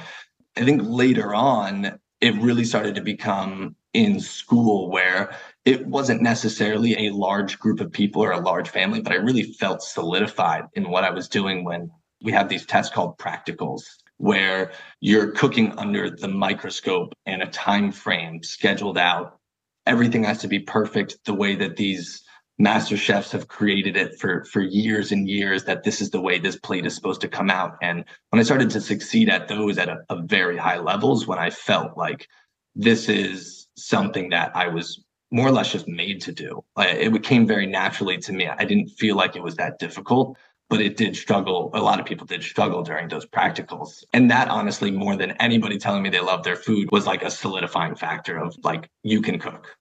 I 0.57 0.65
think 0.65 0.81
later 0.83 1.33
on, 1.33 1.99
it 2.19 2.35
really 2.35 2.65
started 2.65 2.95
to 2.95 3.01
become 3.01 3.75
in 3.93 4.19
school 4.19 4.89
where 4.89 5.35
it 5.65 5.85
wasn't 5.85 6.21
necessarily 6.21 7.07
a 7.07 7.13
large 7.13 7.59
group 7.59 7.79
of 7.79 7.91
people 7.91 8.23
or 8.23 8.31
a 8.31 8.39
large 8.39 8.69
family, 8.69 9.01
but 9.01 9.11
I 9.11 9.15
really 9.15 9.43
felt 9.43 9.81
solidified 9.81 10.65
in 10.75 10.89
what 10.89 11.03
I 11.03 11.09
was 11.09 11.27
doing 11.27 11.63
when 11.63 11.91
we 12.23 12.31
had 12.31 12.47
these 12.47 12.65
tests 12.65 12.93
called 12.93 13.17
practicals 13.17 13.81
where 14.17 14.71
you're 14.99 15.31
cooking 15.31 15.71
under 15.79 16.09
the 16.09 16.27
microscope 16.27 17.13
and 17.25 17.41
a 17.41 17.47
time 17.47 17.91
frame 17.91 18.43
scheduled 18.43 18.97
out. 18.97 19.39
Everything 19.87 20.23
has 20.23 20.37
to 20.39 20.47
be 20.47 20.59
perfect 20.59 21.17
the 21.25 21.33
way 21.33 21.55
that 21.55 21.75
these 21.75 22.23
master 22.61 22.97
chefs 22.97 23.31
have 23.31 23.47
created 23.47 23.97
it 23.97 24.19
for 24.19 24.43
for 24.45 24.61
years 24.61 25.11
and 25.11 25.27
years 25.27 25.63
that 25.63 25.83
this 25.83 26.01
is 26.01 26.09
the 26.09 26.21
way 26.21 26.37
this 26.37 26.55
plate 26.57 26.85
is 26.85 26.95
supposed 26.95 27.21
to 27.21 27.27
come 27.27 27.49
out. 27.49 27.77
And 27.81 28.05
when 28.29 28.39
i 28.39 28.43
started 28.43 28.69
to 28.71 28.81
succeed 28.81 29.29
at 29.29 29.47
those 29.47 29.77
at 29.77 29.89
a, 29.89 29.99
a 30.09 30.21
very 30.21 30.57
high 30.57 30.79
levels 30.79 31.27
when 31.27 31.39
i 31.39 31.49
felt 31.49 31.97
like 31.97 32.27
this 32.75 33.09
is 33.09 33.67
something 33.75 34.29
that 34.29 34.55
i 34.55 34.67
was 34.67 35.03
more 35.31 35.47
or 35.47 35.51
less 35.51 35.71
just 35.71 35.87
made 35.87 36.19
to 36.19 36.33
do. 36.33 36.61
It 36.77 37.23
came 37.23 37.47
very 37.47 37.65
naturally 37.65 38.17
to 38.17 38.33
me. 38.33 38.49
I 38.49 38.65
didn't 38.65 38.89
feel 38.89 39.15
like 39.15 39.37
it 39.37 39.41
was 39.41 39.55
that 39.55 39.79
difficult 39.79 40.37
but 40.71 40.79
it 40.79 40.95
did 40.95 41.17
struggle. 41.17 41.69
A 41.73 41.81
lot 41.81 41.99
of 41.99 42.05
people 42.05 42.25
did 42.25 42.41
struggle 42.41 42.81
during 42.81 43.09
those 43.09 43.25
practicals. 43.25 44.05
And 44.13 44.31
that 44.31 44.47
honestly 44.47 44.89
more 44.89 45.17
than 45.17 45.31
anybody 45.31 45.77
telling 45.77 46.01
me 46.01 46.09
they 46.09 46.21
love 46.21 46.43
their 46.43 46.55
food 46.55 46.89
was 46.93 47.05
like 47.05 47.23
a 47.23 47.29
solidifying 47.29 47.93
factor 47.93 48.37
of 48.37 48.55
like 48.63 48.89
you 49.03 49.21
can 49.21 49.37
cook 49.37 49.75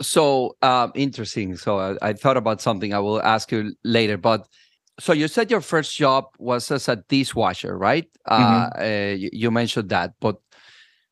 so 0.00 0.56
um, 0.62 0.92
interesting. 0.94 1.56
So 1.56 1.78
I, 1.78 2.08
I, 2.08 2.12
thought 2.12 2.36
about 2.36 2.60
something 2.60 2.94
I 2.94 2.98
will 2.98 3.22
ask 3.22 3.52
you 3.52 3.74
later. 3.84 4.16
But 4.16 4.46
so 4.98 5.12
you 5.12 5.28
said 5.28 5.50
your 5.50 5.60
first 5.60 5.96
job 5.96 6.24
was 6.38 6.70
as 6.70 6.88
a 6.88 6.96
dishwasher, 7.08 7.76
right? 7.76 8.08
Mm-hmm. 8.28 8.42
Uh, 8.42 8.84
uh, 8.84 9.14
you, 9.14 9.30
you, 9.32 9.50
mentioned 9.50 9.90
that. 9.90 10.14
But 10.20 10.36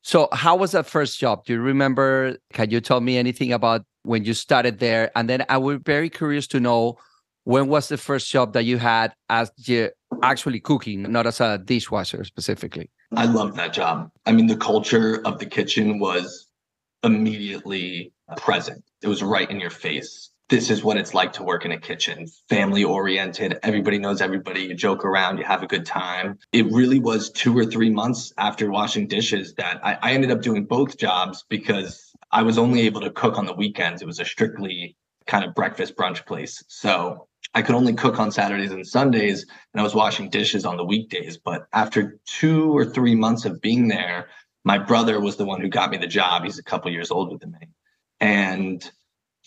so 0.01 0.27
how 0.31 0.55
was 0.55 0.71
that 0.71 0.85
first 0.85 1.19
job? 1.19 1.45
Do 1.45 1.53
you 1.53 1.61
remember? 1.61 2.37
Can 2.53 2.69
you 2.69 2.81
tell 2.81 3.01
me 3.01 3.17
anything 3.17 3.53
about 3.53 3.85
when 4.03 4.25
you 4.25 4.33
started 4.33 4.79
there? 4.79 5.11
And 5.15 5.29
then 5.29 5.45
I 5.49 5.57
would 5.57 5.83
be 5.83 5.91
very 5.91 6.09
curious 6.09 6.47
to 6.47 6.59
know 6.59 6.97
when 7.43 7.67
was 7.67 7.87
the 7.89 7.97
first 7.97 8.29
job 8.31 8.53
that 8.53 8.63
you 8.63 8.77
had 8.77 9.13
as 9.29 9.51
you 9.57 9.89
actually 10.23 10.59
cooking, 10.59 11.03
not 11.03 11.27
as 11.27 11.39
a 11.39 11.59
dishwasher 11.59 12.23
specifically? 12.23 12.89
I 13.15 13.25
loved 13.25 13.55
that 13.57 13.73
job. 13.73 14.09
I 14.25 14.31
mean, 14.31 14.47
the 14.47 14.57
culture 14.57 15.21
of 15.25 15.39
the 15.39 15.45
kitchen 15.45 15.99
was 15.99 16.44
immediately 17.05 18.11
present. 18.37 18.83
It 19.01 19.07
was 19.07 19.23
right 19.23 19.49
in 19.49 19.59
your 19.59 19.69
face. 19.69 20.31
This 20.49 20.69
is 20.69 20.83
what 20.83 20.97
it's 20.97 21.13
like 21.13 21.33
to 21.33 21.43
work 21.43 21.65
in 21.65 21.71
a 21.71 21.79
kitchen, 21.79 22.27
family 22.49 22.83
oriented. 22.83 23.57
Everybody 23.63 23.97
knows 23.97 24.21
everybody. 24.21 24.61
You 24.61 24.75
joke 24.75 25.03
around, 25.03 25.39
you 25.39 25.43
have 25.43 25.63
a 25.63 25.67
good 25.67 25.85
time. 25.85 26.37
It 26.51 26.71
really 26.71 26.99
was 26.99 27.31
two 27.31 27.57
or 27.57 27.65
three 27.65 27.89
months 27.89 28.31
after 28.37 28.69
washing 28.69 29.07
dishes 29.07 29.55
that 29.55 29.79
I, 29.83 29.97
I 30.01 30.13
ended 30.13 30.31
up 30.31 30.41
doing 30.41 30.65
both 30.65 30.97
jobs 30.97 31.45
because 31.49 32.11
I 32.31 32.43
was 32.43 32.57
only 32.59 32.81
able 32.81 33.01
to 33.01 33.09
cook 33.09 33.39
on 33.39 33.45
the 33.45 33.53
weekends. 33.55 34.01
It 34.01 34.05
was 34.05 34.19
a 34.19 34.25
strictly 34.25 34.95
kind 35.25 35.43
of 35.43 35.55
breakfast 35.55 35.95
brunch 35.95 36.25
place. 36.27 36.63
So 36.67 37.27
I 37.55 37.61
could 37.61 37.75
only 37.75 37.93
cook 37.93 38.19
on 38.19 38.31
Saturdays 38.31 38.71
and 38.71 38.85
Sundays, 38.85 39.45
and 39.73 39.79
I 39.79 39.83
was 39.83 39.95
washing 39.95 40.29
dishes 40.29 40.65
on 40.65 40.77
the 40.77 40.83
weekdays. 40.83 41.37
But 41.37 41.67
after 41.73 42.19
two 42.25 42.75
or 42.75 42.85
three 42.85 43.15
months 43.15 43.45
of 43.45 43.61
being 43.61 43.87
there, 43.87 44.27
my 44.65 44.79
brother 44.79 45.21
was 45.21 45.37
the 45.37 45.45
one 45.45 45.61
who 45.61 45.69
got 45.69 45.91
me 45.91 45.97
the 45.97 46.07
job. 46.07 46.43
He's 46.43 46.59
a 46.59 46.63
couple 46.63 46.91
years 46.91 47.11
older 47.11 47.37
than 47.37 47.51
me. 47.51 47.69
And 48.19 48.91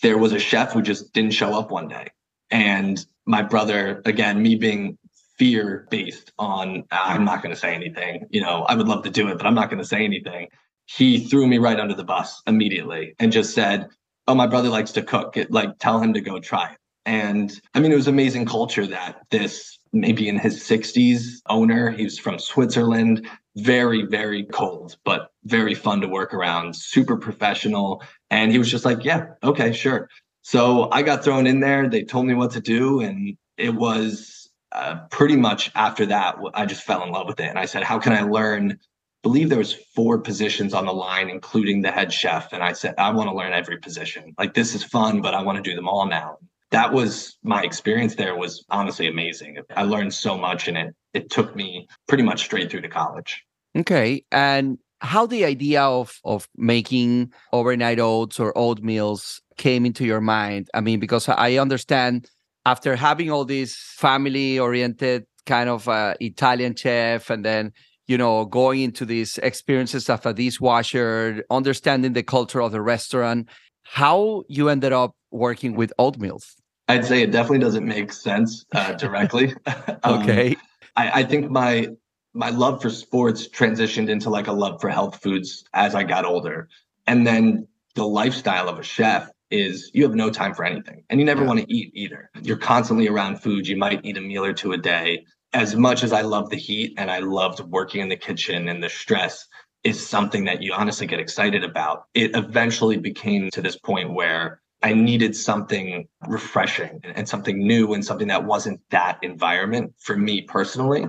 there 0.02 0.16
was 0.16 0.32
a 0.32 0.38
chef 0.38 0.72
who 0.72 0.80
just 0.80 1.12
didn't 1.12 1.34
show 1.34 1.58
up 1.58 1.70
one 1.70 1.88
day. 1.88 2.08
And 2.50 3.04
my 3.26 3.42
brother, 3.42 4.00
again, 4.06 4.40
me 4.40 4.54
being 4.54 4.96
fear 5.36 5.86
based 5.90 6.32
on, 6.38 6.84
I'm 6.92 7.24
not 7.24 7.42
going 7.42 7.54
to 7.54 7.60
say 7.60 7.74
anything. 7.74 8.26
You 8.30 8.40
know, 8.40 8.62
I 8.62 8.76
would 8.76 8.88
love 8.88 9.02
to 9.04 9.10
do 9.10 9.28
it, 9.28 9.36
but 9.36 9.46
I'm 9.46 9.54
not 9.54 9.68
going 9.68 9.82
to 9.82 9.88
say 9.88 10.04
anything. 10.04 10.48
He 10.86 11.24
threw 11.24 11.46
me 11.46 11.58
right 11.58 11.78
under 11.78 11.94
the 11.94 12.04
bus 12.04 12.40
immediately 12.46 13.14
and 13.18 13.32
just 13.32 13.54
said, 13.54 13.88
Oh, 14.28 14.34
my 14.34 14.46
brother 14.46 14.68
likes 14.68 14.92
to 14.92 15.02
cook. 15.02 15.36
It, 15.36 15.50
like, 15.50 15.78
tell 15.78 16.00
him 16.00 16.12
to 16.12 16.20
go 16.20 16.38
try 16.38 16.70
it. 16.72 16.78
And 17.06 17.58
I 17.74 17.80
mean, 17.80 17.90
it 17.90 17.96
was 17.96 18.08
amazing 18.08 18.44
culture 18.44 18.86
that 18.86 19.22
this 19.30 19.78
maybe 19.92 20.28
in 20.28 20.38
his 20.38 20.60
60s 20.60 21.40
owner, 21.48 21.90
he 21.90 22.04
was 22.04 22.18
from 22.18 22.38
Switzerland, 22.38 23.26
very, 23.58 24.02
very 24.02 24.44
cold, 24.44 24.96
but 25.04 25.30
very 25.44 25.74
fun 25.74 26.00
to 26.00 26.08
work 26.08 26.34
around, 26.34 26.74
super 26.74 27.16
professional. 27.16 28.02
And 28.30 28.52
he 28.52 28.58
was 28.58 28.70
just 28.70 28.84
like, 28.84 29.04
yeah, 29.04 29.26
okay, 29.42 29.72
sure. 29.72 30.08
So 30.42 30.90
I 30.90 31.02
got 31.02 31.24
thrown 31.24 31.46
in 31.46 31.60
there. 31.60 31.88
They 31.88 32.04
told 32.04 32.26
me 32.26 32.34
what 32.34 32.52
to 32.52 32.60
do. 32.60 33.00
And 33.00 33.36
it 33.56 33.74
was 33.74 34.48
uh, 34.72 35.06
pretty 35.10 35.36
much 35.36 35.70
after 35.74 36.06
that, 36.06 36.36
I 36.54 36.66
just 36.66 36.82
fell 36.82 37.02
in 37.02 37.10
love 37.10 37.26
with 37.26 37.40
it. 37.40 37.48
And 37.48 37.58
I 37.58 37.66
said, 37.66 37.82
how 37.82 37.98
can 37.98 38.12
I 38.12 38.22
learn? 38.22 38.78
Believe 39.22 39.48
there 39.48 39.58
was 39.58 39.72
four 39.72 40.18
positions 40.18 40.74
on 40.74 40.86
the 40.86 40.92
line, 40.92 41.28
including 41.28 41.82
the 41.82 41.90
head 41.90 42.12
chef. 42.12 42.52
And 42.52 42.62
I 42.62 42.72
said, 42.72 42.94
I 42.98 43.10
want 43.10 43.28
to 43.28 43.36
learn 43.36 43.52
every 43.52 43.78
position. 43.78 44.34
Like 44.38 44.54
this 44.54 44.74
is 44.74 44.84
fun, 44.84 45.20
but 45.20 45.34
I 45.34 45.42
want 45.42 45.56
to 45.56 45.62
do 45.62 45.74
them 45.74 45.88
all 45.88 46.06
now. 46.06 46.38
That 46.70 46.92
was 46.92 47.36
my 47.42 47.62
experience 47.62 48.14
there 48.14 48.36
was 48.36 48.64
honestly 48.70 49.08
amazing. 49.08 49.56
I 49.74 49.82
learned 49.84 50.12
so 50.14 50.36
much 50.36 50.68
and 50.68 50.76
it 50.76 50.94
it 51.14 51.30
took 51.30 51.56
me 51.56 51.88
pretty 52.06 52.22
much 52.22 52.44
straight 52.44 52.70
through 52.70 52.82
to 52.82 52.88
college. 52.88 53.44
Okay. 53.76 54.24
And 54.32 54.78
how 55.00 55.26
the 55.26 55.44
idea 55.44 55.82
of 55.82 56.18
of 56.24 56.48
making 56.56 57.32
overnight 57.52 58.00
oats 58.00 58.40
or 58.40 58.56
oat 58.56 58.80
meals 58.80 59.40
came 59.56 59.86
into 59.86 60.04
your 60.04 60.20
mind? 60.20 60.68
I 60.74 60.80
mean 60.80 60.98
because 60.98 61.28
i 61.28 61.56
understand 61.56 62.28
after 62.66 62.96
having 62.96 63.30
all 63.30 63.44
these 63.44 63.76
family 63.96 64.58
oriented 64.58 65.24
kind 65.46 65.70
of 65.70 65.88
uh, 65.88 66.14
italian 66.20 66.74
chef 66.74 67.30
and 67.30 67.44
then 67.44 67.72
you 68.06 68.18
know 68.18 68.44
going 68.44 68.80
into 68.82 69.04
these 69.06 69.38
experiences 69.38 70.10
of 70.10 70.24
a 70.26 70.34
dishwasher 70.34 71.44
understanding 71.50 72.12
the 72.12 72.22
culture 72.22 72.60
of 72.60 72.72
the 72.72 72.82
restaurant 72.82 73.48
how 73.82 74.42
you 74.48 74.68
ended 74.68 74.92
up 74.92 75.12
working 75.30 75.74
with 75.74 75.92
oat 75.98 76.18
meals 76.18 76.56
i'd 76.88 77.06
say 77.06 77.22
it 77.22 77.30
definitely 77.30 77.58
doesn't 77.58 77.86
make 77.86 78.12
sense 78.12 78.64
uh, 78.74 78.92
directly. 78.94 79.54
Okay. 80.04 80.50
Um, 80.50 80.56
I, 80.96 81.20
I 81.20 81.22
think 81.22 81.50
my 81.50 81.88
my 82.34 82.50
love 82.50 82.82
for 82.82 82.90
sports 82.90 83.48
transitioned 83.48 84.08
into 84.08 84.30
like 84.30 84.46
a 84.46 84.52
love 84.52 84.80
for 84.80 84.88
health 84.88 85.20
foods 85.22 85.64
as 85.74 85.94
I 85.94 86.04
got 86.04 86.24
older. 86.24 86.68
And 87.06 87.26
then 87.26 87.66
the 87.94 88.06
lifestyle 88.06 88.68
of 88.68 88.78
a 88.78 88.82
chef 88.82 89.30
is 89.50 89.90
you 89.94 90.02
have 90.02 90.14
no 90.14 90.30
time 90.30 90.54
for 90.54 90.64
anything 90.64 91.02
and 91.08 91.18
you 91.18 91.26
never 91.26 91.42
yeah. 91.42 91.46
want 91.46 91.60
to 91.60 91.72
eat 91.72 91.90
either. 91.94 92.30
You're 92.42 92.58
constantly 92.58 93.08
around 93.08 93.40
food. 93.40 93.66
You 93.66 93.76
might 93.76 94.04
eat 94.04 94.18
a 94.18 94.20
meal 94.20 94.44
or 94.44 94.52
two 94.52 94.72
a 94.72 94.78
day. 94.78 95.24
As 95.54 95.74
much 95.74 96.04
as 96.04 96.12
I 96.12 96.20
love 96.20 96.50
the 96.50 96.56
heat 96.56 96.94
and 96.98 97.10
I 97.10 97.20
loved 97.20 97.60
working 97.60 98.02
in 98.02 98.08
the 98.08 98.16
kitchen 98.16 98.68
and 98.68 98.82
the 98.82 98.90
stress 98.90 99.46
is 99.84 100.06
something 100.06 100.44
that 100.44 100.62
you 100.62 100.74
honestly 100.74 101.06
get 101.06 101.20
excited 101.20 101.64
about, 101.64 102.04
it 102.12 102.36
eventually 102.36 102.98
became 102.98 103.48
to 103.50 103.62
this 103.62 103.76
point 103.76 104.12
where 104.12 104.60
I 104.82 104.92
needed 104.92 105.34
something 105.34 106.06
refreshing 106.28 107.00
and 107.02 107.28
something 107.28 107.58
new 107.58 107.94
and 107.94 108.04
something 108.04 108.28
that 108.28 108.44
wasn't 108.44 108.80
that 108.90 109.18
environment 109.22 109.94
for 109.98 110.16
me 110.16 110.42
personally 110.42 111.06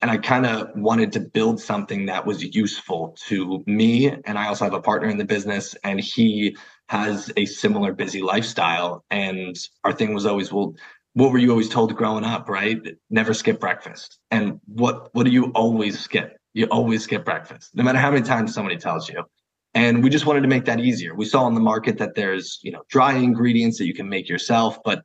and 0.00 0.10
I 0.10 0.16
kind 0.16 0.46
of 0.46 0.70
wanted 0.76 1.12
to 1.12 1.20
build 1.20 1.60
something 1.60 2.06
that 2.06 2.24
was 2.24 2.42
useful 2.54 3.16
to 3.26 3.64
me. 3.66 4.08
And 4.08 4.38
I 4.38 4.46
also 4.46 4.64
have 4.64 4.74
a 4.74 4.80
partner 4.80 5.08
in 5.08 5.18
the 5.18 5.24
business, 5.24 5.74
and 5.82 5.98
he 6.00 6.56
has 6.88 7.32
a 7.36 7.44
similar 7.46 7.92
busy 7.92 8.22
lifestyle. 8.22 9.04
And 9.10 9.56
our 9.84 9.92
thing 9.92 10.14
was 10.14 10.24
always, 10.24 10.52
well, 10.52 10.74
what 11.14 11.32
were 11.32 11.38
you 11.38 11.50
always 11.50 11.68
told 11.68 11.94
growing 11.96 12.24
up, 12.24 12.48
right? 12.48 12.80
Never 13.10 13.34
skip 13.34 13.58
breakfast. 13.58 14.18
And 14.30 14.60
what 14.66 15.08
what 15.14 15.24
do 15.24 15.32
you 15.32 15.46
always 15.46 15.98
skip? 15.98 16.36
You 16.54 16.66
always 16.66 17.02
skip 17.04 17.24
breakfast, 17.24 17.70
no 17.74 17.82
matter 17.82 17.98
how 17.98 18.10
many 18.10 18.24
times 18.24 18.54
somebody 18.54 18.76
tells 18.76 19.08
you. 19.08 19.24
And 19.74 20.02
we 20.02 20.10
just 20.10 20.26
wanted 20.26 20.42
to 20.42 20.48
make 20.48 20.64
that 20.64 20.80
easier. 20.80 21.14
We 21.14 21.24
saw 21.24 21.42
on 21.42 21.54
the 21.54 21.60
market 21.60 21.98
that 21.98 22.14
there's, 22.14 22.58
you 22.62 22.70
know, 22.70 22.82
dry 22.88 23.14
ingredients 23.14 23.78
that 23.78 23.86
you 23.86 23.94
can 23.94 24.08
make 24.08 24.28
yourself, 24.28 24.78
but 24.84 25.02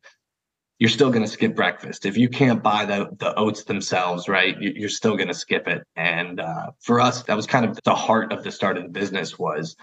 you're 0.80 0.89
still 0.89 1.12
going 1.12 1.24
to 1.24 1.32
skip 1.32 1.56
breakfast. 1.56 2.06
If 2.06 2.18
you 2.18 2.30
can't 2.30 2.62
buy 2.62 2.86
the, 2.86 3.10
the 3.18 3.34
oats 3.36 3.63
themselves, 3.63 4.27
right, 4.27 4.56
you're 4.60 4.89
still 4.89 5.15
going 5.15 5.27
to 5.30 5.34
skip 5.34 5.68
it. 5.68 5.84
And 5.96 6.39
uh, 6.39 6.72
for 6.80 7.00
us, 7.00 7.24
that 7.24 7.36
was 7.36 7.48
kind 7.48 7.65
of 7.65 7.80
the 7.84 7.96
heart 7.96 8.34
of 8.34 8.44
the 8.44 8.51
start 8.51 8.77
of 8.77 8.84
the 8.84 8.89
business 8.89 9.38
was 9.38 9.75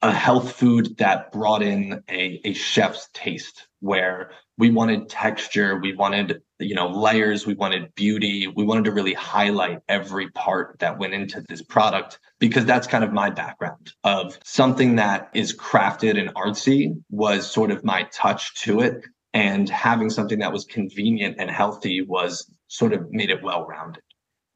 a 0.00 0.12
health 0.12 0.52
food 0.52 0.96
that 0.98 1.32
brought 1.32 1.62
in 1.62 2.02
a, 2.08 2.40
a 2.44 2.52
chef's 2.52 3.08
taste 3.12 3.66
where 3.80 4.30
we 4.56 4.70
wanted 4.70 5.08
texture, 5.08 5.76
we 5.76 5.94
wanted, 5.94 6.40
you 6.58 6.74
know, 6.74 6.88
layers, 6.88 7.46
we 7.46 7.54
wanted 7.54 7.94
beauty, 7.94 8.46
we 8.46 8.64
wanted 8.64 8.84
to 8.84 8.92
really 8.92 9.14
highlight 9.14 9.80
every 9.88 10.30
part 10.30 10.78
that 10.78 10.98
went 10.98 11.14
into 11.14 11.44
this 11.48 11.62
product 11.62 12.18
because 12.38 12.64
that's 12.64 12.86
kind 12.86 13.04
of 13.04 13.12
my 13.12 13.30
background 13.30 13.92
of 14.04 14.38
something 14.44 14.96
that 14.96 15.30
is 15.34 15.56
crafted 15.56 16.18
and 16.18 16.34
artsy 16.34 17.00
was 17.10 17.50
sort 17.50 17.70
of 17.70 17.84
my 17.84 18.04
touch 18.12 18.54
to 18.62 18.80
it 18.80 19.04
and 19.34 19.68
having 19.68 20.10
something 20.10 20.38
that 20.38 20.52
was 20.52 20.64
convenient 20.64 21.36
and 21.38 21.50
healthy 21.50 22.02
was 22.02 22.50
sort 22.68 22.92
of 22.92 23.10
made 23.10 23.30
it 23.30 23.42
well 23.42 23.66
rounded. 23.66 24.02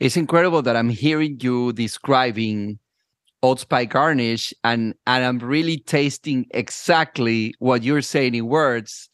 It's 0.01 0.17
incredible 0.17 0.63
that 0.63 0.77
I'm 0.77 0.89
hearing 0.89 1.39
you 1.41 1.73
describing 1.73 2.79
oats 3.43 3.65
by 3.65 3.85
garnish 3.85 4.55
and 4.65 4.95
and 5.07 5.25
I'm 5.25 5.39
really 5.39 5.79
tasting 5.79 6.47
exactly 6.51 7.55
what 7.59 7.83
you're 7.83 8.03
saying 8.03 8.35
in 8.35 8.47
words 8.47 9.09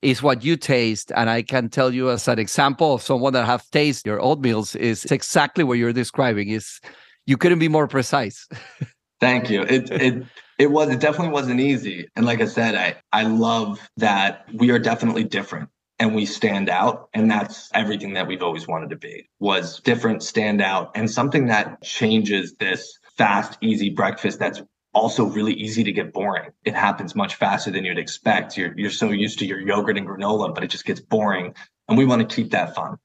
is 0.00 0.22
what 0.22 0.44
you 0.44 0.56
taste 0.56 1.12
and 1.16 1.30
I 1.30 1.42
can 1.42 1.68
tell 1.68 1.92
you 1.92 2.10
as 2.10 2.28
an 2.28 2.38
example 2.38 2.94
of 2.94 3.02
someone 3.02 3.32
that 3.34 3.46
have 3.46 3.68
tasted 3.70 4.08
your 4.08 4.20
oatmeals 4.20 4.76
is 4.76 5.04
exactly 5.06 5.64
what 5.64 5.78
you're 5.78 5.92
describing 5.92 6.48
is 6.50 6.80
you 7.26 7.36
couldn't 7.36 7.58
be 7.58 7.68
more 7.68 7.88
precise. 7.88 8.46
Thank 9.20 9.48
you. 9.48 9.62
It 9.62 9.90
it 9.90 10.26
it 10.58 10.70
was 10.70 10.88
it 10.88 11.00
definitely 11.00 11.32
wasn't 11.32 11.60
easy. 11.60 12.08
And 12.16 12.26
like 12.26 12.40
I 12.40 12.46
said, 12.46 12.74
I 12.74 12.96
I 13.12 13.24
love 13.24 13.80
that 13.96 14.46
we 14.54 14.70
are 14.70 14.78
definitely 14.78 15.24
different 15.24 15.68
and 15.98 16.14
we 16.14 16.26
stand 16.26 16.68
out. 16.68 17.08
And 17.14 17.30
that's 17.30 17.70
everything 17.74 18.14
that 18.14 18.26
we've 18.26 18.42
always 18.42 18.66
wanted 18.66 18.90
to 18.90 18.96
be 18.96 19.28
was 19.40 19.80
different 19.80 20.22
stand 20.22 20.60
out 20.60 20.90
and 20.94 21.10
something 21.10 21.46
that 21.46 21.82
changes 21.82 22.54
this 22.54 22.98
fast 23.16 23.58
easy 23.60 23.90
breakfast 23.90 24.38
that's 24.38 24.60
also 24.92 25.24
really 25.24 25.54
easy 25.54 25.82
to 25.84 25.92
get 25.92 26.12
boring. 26.12 26.50
It 26.64 26.74
happens 26.74 27.14
much 27.14 27.34
faster 27.34 27.70
than 27.70 27.84
you'd 27.84 27.98
expect. 27.98 28.56
You're, 28.56 28.74
you're 28.78 28.90
so 28.90 29.10
used 29.10 29.38
to 29.40 29.46
your 29.46 29.60
yogurt 29.60 29.98
and 29.98 30.06
granola 30.06 30.54
but 30.54 30.64
it 30.64 30.70
just 30.70 30.84
gets 30.84 31.00
boring. 31.00 31.54
And 31.88 31.98
we 31.98 32.04
want 32.04 32.28
to 32.28 32.34
keep 32.34 32.50
that 32.52 32.74
fun. 32.74 32.98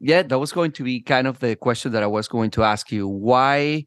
Yeah 0.00 0.22
that 0.22 0.38
was 0.38 0.52
going 0.52 0.72
to 0.72 0.84
be 0.84 1.00
kind 1.00 1.26
of 1.26 1.38
the 1.40 1.54
question 1.56 1.92
that 1.92 2.02
i 2.02 2.06
was 2.06 2.28
going 2.28 2.50
to 2.52 2.64
ask 2.64 2.90
you. 2.90 3.06
Why 3.06 3.84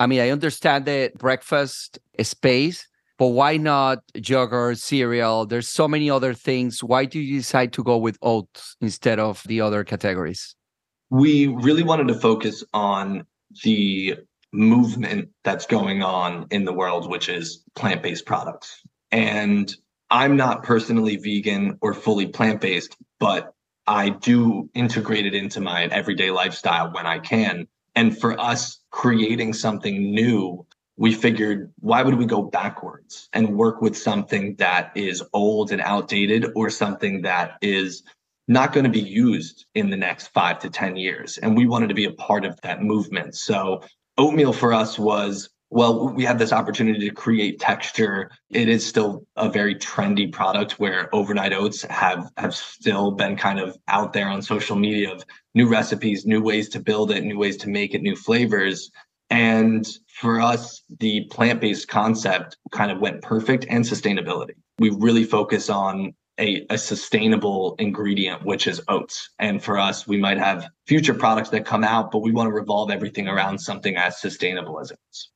i 0.00 0.06
mean 0.06 0.20
i 0.20 0.30
understand 0.30 0.84
the 0.84 1.10
breakfast 1.18 1.98
space 2.22 2.86
but 3.18 3.28
why 3.28 3.56
not 3.56 4.00
yogurt, 4.14 4.78
cereal? 4.78 5.46
There's 5.46 5.68
so 5.68 5.86
many 5.86 6.10
other 6.10 6.34
things. 6.34 6.82
Why 6.82 7.04
do 7.04 7.20
you 7.20 7.38
decide 7.38 7.72
to 7.74 7.84
go 7.84 7.96
with 7.96 8.18
oats 8.22 8.76
instead 8.80 9.20
of 9.20 9.42
the 9.46 9.60
other 9.60 9.84
categories? 9.84 10.56
We 11.10 11.46
really 11.46 11.84
wanted 11.84 12.08
to 12.08 12.14
focus 12.14 12.64
on 12.72 13.24
the 13.62 14.16
movement 14.52 15.28
that's 15.44 15.66
going 15.66 16.02
on 16.02 16.46
in 16.50 16.64
the 16.64 16.72
world, 16.72 17.08
which 17.08 17.28
is 17.28 17.62
plant 17.76 18.02
based 18.02 18.26
products. 18.26 18.80
And 19.12 19.72
I'm 20.10 20.36
not 20.36 20.64
personally 20.64 21.16
vegan 21.16 21.78
or 21.80 21.94
fully 21.94 22.26
plant 22.26 22.60
based, 22.60 22.96
but 23.20 23.54
I 23.86 24.08
do 24.08 24.68
integrate 24.74 25.26
it 25.26 25.34
into 25.34 25.60
my 25.60 25.84
everyday 25.86 26.30
lifestyle 26.30 26.90
when 26.92 27.06
I 27.06 27.20
can. 27.20 27.68
And 27.96 28.18
for 28.18 28.38
us, 28.40 28.80
creating 28.90 29.52
something 29.52 30.12
new 30.12 30.66
we 30.96 31.12
figured 31.12 31.72
why 31.80 32.02
would 32.02 32.14
we 32.14 32.26
go 32.26 32.42
backwards 32.42 33.28
and 33.32 33.56
work 33.56 33.80
with 33.80 33.96
something 33.96 34.54
that 34.56 34.92
is 34.94 35.22
old 35.32 35.72
and 35.72 35.80
outdated 35.80 36.46
or 36.54 36.70
something 36.70 37.22
that 37.22 37.56
is 37.60 38.02
not 38.46 38.72
going 38.72 38.84
to 38.84 38.90
be 38.90 39.00
used 39.00 39.66
in 39.74 39.90
the 39.90 39.96
next 39.96 40.28
five 40.28 40.58
to 40.60 40.70
10 40.70 40.96
years. 40.96 41.38
And 41.38 41.56
we 41.56 41.66
wanted 41.66 41.88
to 41.88 41.94
be 41.94 42.04
a 42.04 42.12
part 42.12 42.44
of 42.44 42.60
that 42.60 42.82
movement. 42.82 43.34
So, 43.34 43.82
oatmeal 44.18 44.52
for 44.52 44.72
us 44.72 44.98
was 44.98 45.48
well, 45.74 46.08
we 46.10 46.24
had 46.24 46.38
this 46.38 46.52
opportunity 46.52 47.08
to 47.08 47.14
create 47.14 47.58
texture. 47.58 48.30
It 48.50 48.68
is 48.68 48.86
still 48.86 49.26
a 49.34 49.50
very 49.50 49.74
trendy 49.74 50.32
product 50.32 50.78
where 50.78 51.12
overnight 51.12 51.52
oats 51.52 51.82
have 51.82 52.30
have 52.36 52.54
still 52.54 53.10
been 53.10 53.36
kind 53.36 53.58
of 53.58 53.76
out 53.88 54.12
there 54.12 54.28
on 54.28 54.40
social 54.40 54.76
media 54.76 55.12
of 55.12 55.24
new 55.52 55.68
recipes, 55.68 56.26
new 56.26 56.40
ways 56.40 56.68
to 56.70 56.80
build 56.80 57.10
it, 57.10 57.24
new 57.24 57.36
ways 57.36 57.56
to 57.56 57.68
make 57.68 57.92
it, 57.92 58.02
new 58.02 58.14
flavors. 58.14 58.92
And 59.30 59.84
for 60.20 60.40
us, 60.40 60.80
the 61.00 61.24
plant 61.32 61.60
based 61.60 61.88
concept 61.88 62.56
kind 62.70 62.92
of 62.92 63.00
went 63.00 63.20
perfect 63.22 63.66
and 63.68 63.84
sustainability. 63.84 64.54
We 64.78 64.90
really 64.90 65.24
focus 65.24 65.68
on 65.70 66.14
a, 66.38 66.64
a, 66.70 66.78
sustainable 66.78 67.74
ingredient, 67.80 68.44
which 68.44 68.68
is 68.68 68.80
oats. 68.86 69.30
And 69.40 69.62
for 69.62 69.78
us, 69.78 70.06
we 70.06 70.18
might 70.18 70.38
have 70.38 70.68
future 70.86 71.14
products 71.14 71.48
that 71.50 71.66
come 71.66 71.82
out, 71.82 72.12
but 72.12 72.20
we 72.20 72.30
want 72.30 72.48
to 72.48 72.52
revolve 72.52 72.92
everything 72.92 73.26
around 73.26 73.58
something 73.58 73.96
as 73.96 74.20
sustainable 74.20 74.78
as 74.78 74.92
oats. 74.92 75.30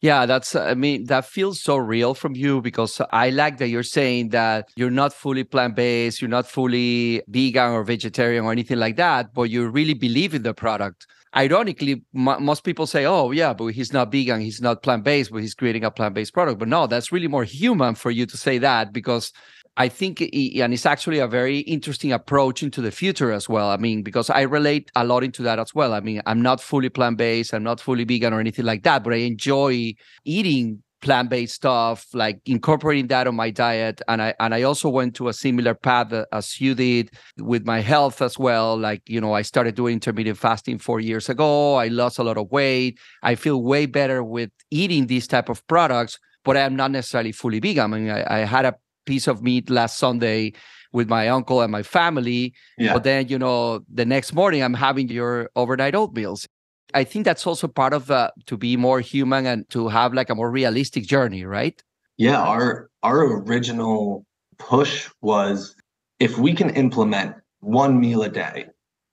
Yeah, 0.00 0.26
that's, 0.26 0.54
uh, 0.54 0.62
I 0.62 0.74
mean, 0.74 1.06
that 1.06 1.24
feels 1.24 1.60
so 1.60 1.76
real 1.76 2.14
from 2.14 2.36
you 2.36 2.60
because 2.60 3.00
I 3.10 3.30
like 3.30 3.58
that 3.58 3.68
you're 3.68 3.82
saying 3.82 4.28
that 4.28 4.68
you're 4.76 4.90
not 4.90 5.12
fully 5.12 5.42
plant 5.42 5.74
based, 5.74 6.20
you're 6.22 6.30
not 6.30 6.46
fully 6.46 7.22
vegan 7.26 7.72
or 7.72 7.82
vegetarian 7.82 8.44
or 8.44 8.52
anything 8.52 8.78
like 8.78 8.94
that, 8.96 9.34
but 9.34 9.50
you 9.50 9.66
really 9.68 9.94
believe 9.94 10.34
in 10.34 10.42
the 10.44 10.54
product 10.54 11.06
ironically, 11.36 12.02
m- 12.16 12.42
most 12.42 12.64
people 12.64 12.86
say, 12.86 13.04
"Oh, 13.04 13.32
yeah, 13.32 13.52
but 13.52 13.66
he's 13.66 13.92
not 13.92 14.10
vegan, 14.10 14.40
he's 14.40 14.62
not 14.62 14.82
plant 14.82 15.04
based, 15.04 15.30
but 15.30 15.42
he's 15.42 15.52
creating 15.54 15.84
a 15.84 15.90
plant 15.90 16.14
based 16.14 16.32
product." 16.32 16.58
But 16.58 16.68
no, 16.68 16.86
that's 16.86 17.12
really 17.12 17.28
more 17.28 17.44
human 17.44 17.94
for 17.96 18.10
you 18.10 18.24
to 18.24 18.36
say 18.36 18.56
that 18.58 18.94
because 18.94 19.30
I 19.78 19.88
think, 19.88 20.20
and 20.20 20.74
it's 20.74 20.86
actually 20.86 21.20
a 21.20 21.28
very 21.28 21.60
interesting 21.60 22.12
approach 22.12 22.64
into 22.64 22.80
the 22.80 22.90
future 22.90 23.30
as 23.30 23.48
well. 23.48 23.70
I 23.70 23.76
mean, 23.76 24.02
because 24.02 24.28
I 24.28 24.42
relate 24.42 24.90
a 24.96 25.04
lot 25.04 25.22
into 25.22 25.42
that 25.44 25.60
as 25.60 25.72
well. 25.72 25.94
I 25.94 26.00
mean, 26.00 26.20
I'm 26.26 26.42
not 26.42 26.60
fully 26.60 26.88
plant 26.88 27.16
based, 27.16 27.54
I'm 27.54 27.62
not 27.62 27.80
fully 27.80 28.04
vegan 28.04 28.32
or 28.32 28.40
anything 28.40 28.64
like 28.64 28.82
that, 28.82 29.04
but 29.04 29.12
I 29.12 29.18
enjoy 29.18 29.94
eating 30.24 30.82
plant-based 31.00 31.54
stuff 31.54 32.06
like 32.12 32.40
incorporating 32.44 33.06
that 33.06 33.28
on 33.28 33.36
my 33.36 33.50
diet. 33.50 34.02
And 34.08 34.20
i 34.20 34.34
and 34.40 34.52
i 34.52 34.62
also 34.62 34.88
went 34.88 35.14
to 35.14 35.28
a 35.28 35.32
similar 35.32 35.74
path 35.74 36.12
uh, 36.12 36.26
as 36.32 36.60
you 36.60 36.74
did 36.74 37.10
with 37.38 37.64
my 37.64 37.80
health 37.80 38.20
as 38.20 38.36
well. 38.36 38.76
Like 38.76 39.02
you 39.06 39.20
know 39.20 39.32
i 39.32 39.42
started 39.42 39.76
doing 39.76 39.94
intermittent 39.94 40.38
fasting 40.38 40.78
four 40.78 40.98
years 40.98 41.28
ago. 41.28 41.76
I 41.76 41.86
lost 41.86 42.18
a 42.18 42.24
lot 42.24 42.36
of 42.36 42.50
weight. 42.50 42.98
I 43.22 43.36
feel 43.36 43.62
way 43.62 43.86
better 43.86 44.24
with 44.24 44.50
eating 44.72 45.06
these 45.06 45.28
type 45.28 45.48
of 45.48 45.64
products 45.68 46.18
but 46.44 46.56
i'm 46.56 46.76
not 46.76 46.90
necessarily 46.90 47.32
fully 47.32 47.60
vegan. 47.60 47.92
I 47.92 47.96
mean 47.96 48.10
i, 48.10 48.40
I 48.40 48.44
had 48.44 48.64
a 48.64 48.74
piece 49.10 49.26
of 49.32 49.42
meat 49.48 49.70
last 49.78 49.98
sunday 50.04 50.52
with 50.92 51.08
my 51.08 51.24
uncle 51.36 51.58
and 51.64 51.70
my 51.78 51.84
family 51.98 52.42
yeah. 52.78 52.94
but 52.94 53.02
then 53.08 53.28
you 53.32 53.38
know 53.44 53.80
the 54.00 54.06
next 54.14 54.30
morning 54.40 54.60
i'm 54.62 54.78
having 54.86 55.08
your 55.08 55.32
overnight 55.62 55.94
oatmeals 55.94 56.46
I 56.94 57.04
think 57.04 57.24
that's 57.24 57.46
also 57.46 57.68
part 57.68 57.92
of 57.92 58.10
uh, 58.10 58.30
to 58.46 58.56
be 58.56 58.76
more 58.76 59.00
human 59.00 59.46
and 59.46 59.68
to 59.70 59.88
have 59.88 60.14
like 60.14 60.30
a 60.30 60.34
more 60.34 60.50
realistic 60.50 61.04
journey, 61.04 61.44
right? 61.44 61.80
Yeah, 62.16 62.40
our 62.40 62.90
our 63.02 63.42
original 63.42 64.24
push 64.58 65.08
was 65.20 65.76
if 66.18 66.38
we 66.38 66.54
can 66.54 66.70
implement 66.70 67.36
one 67.60 68.00
meal 68.00 68.22
a 68.22 68.28
day 68.28 68.66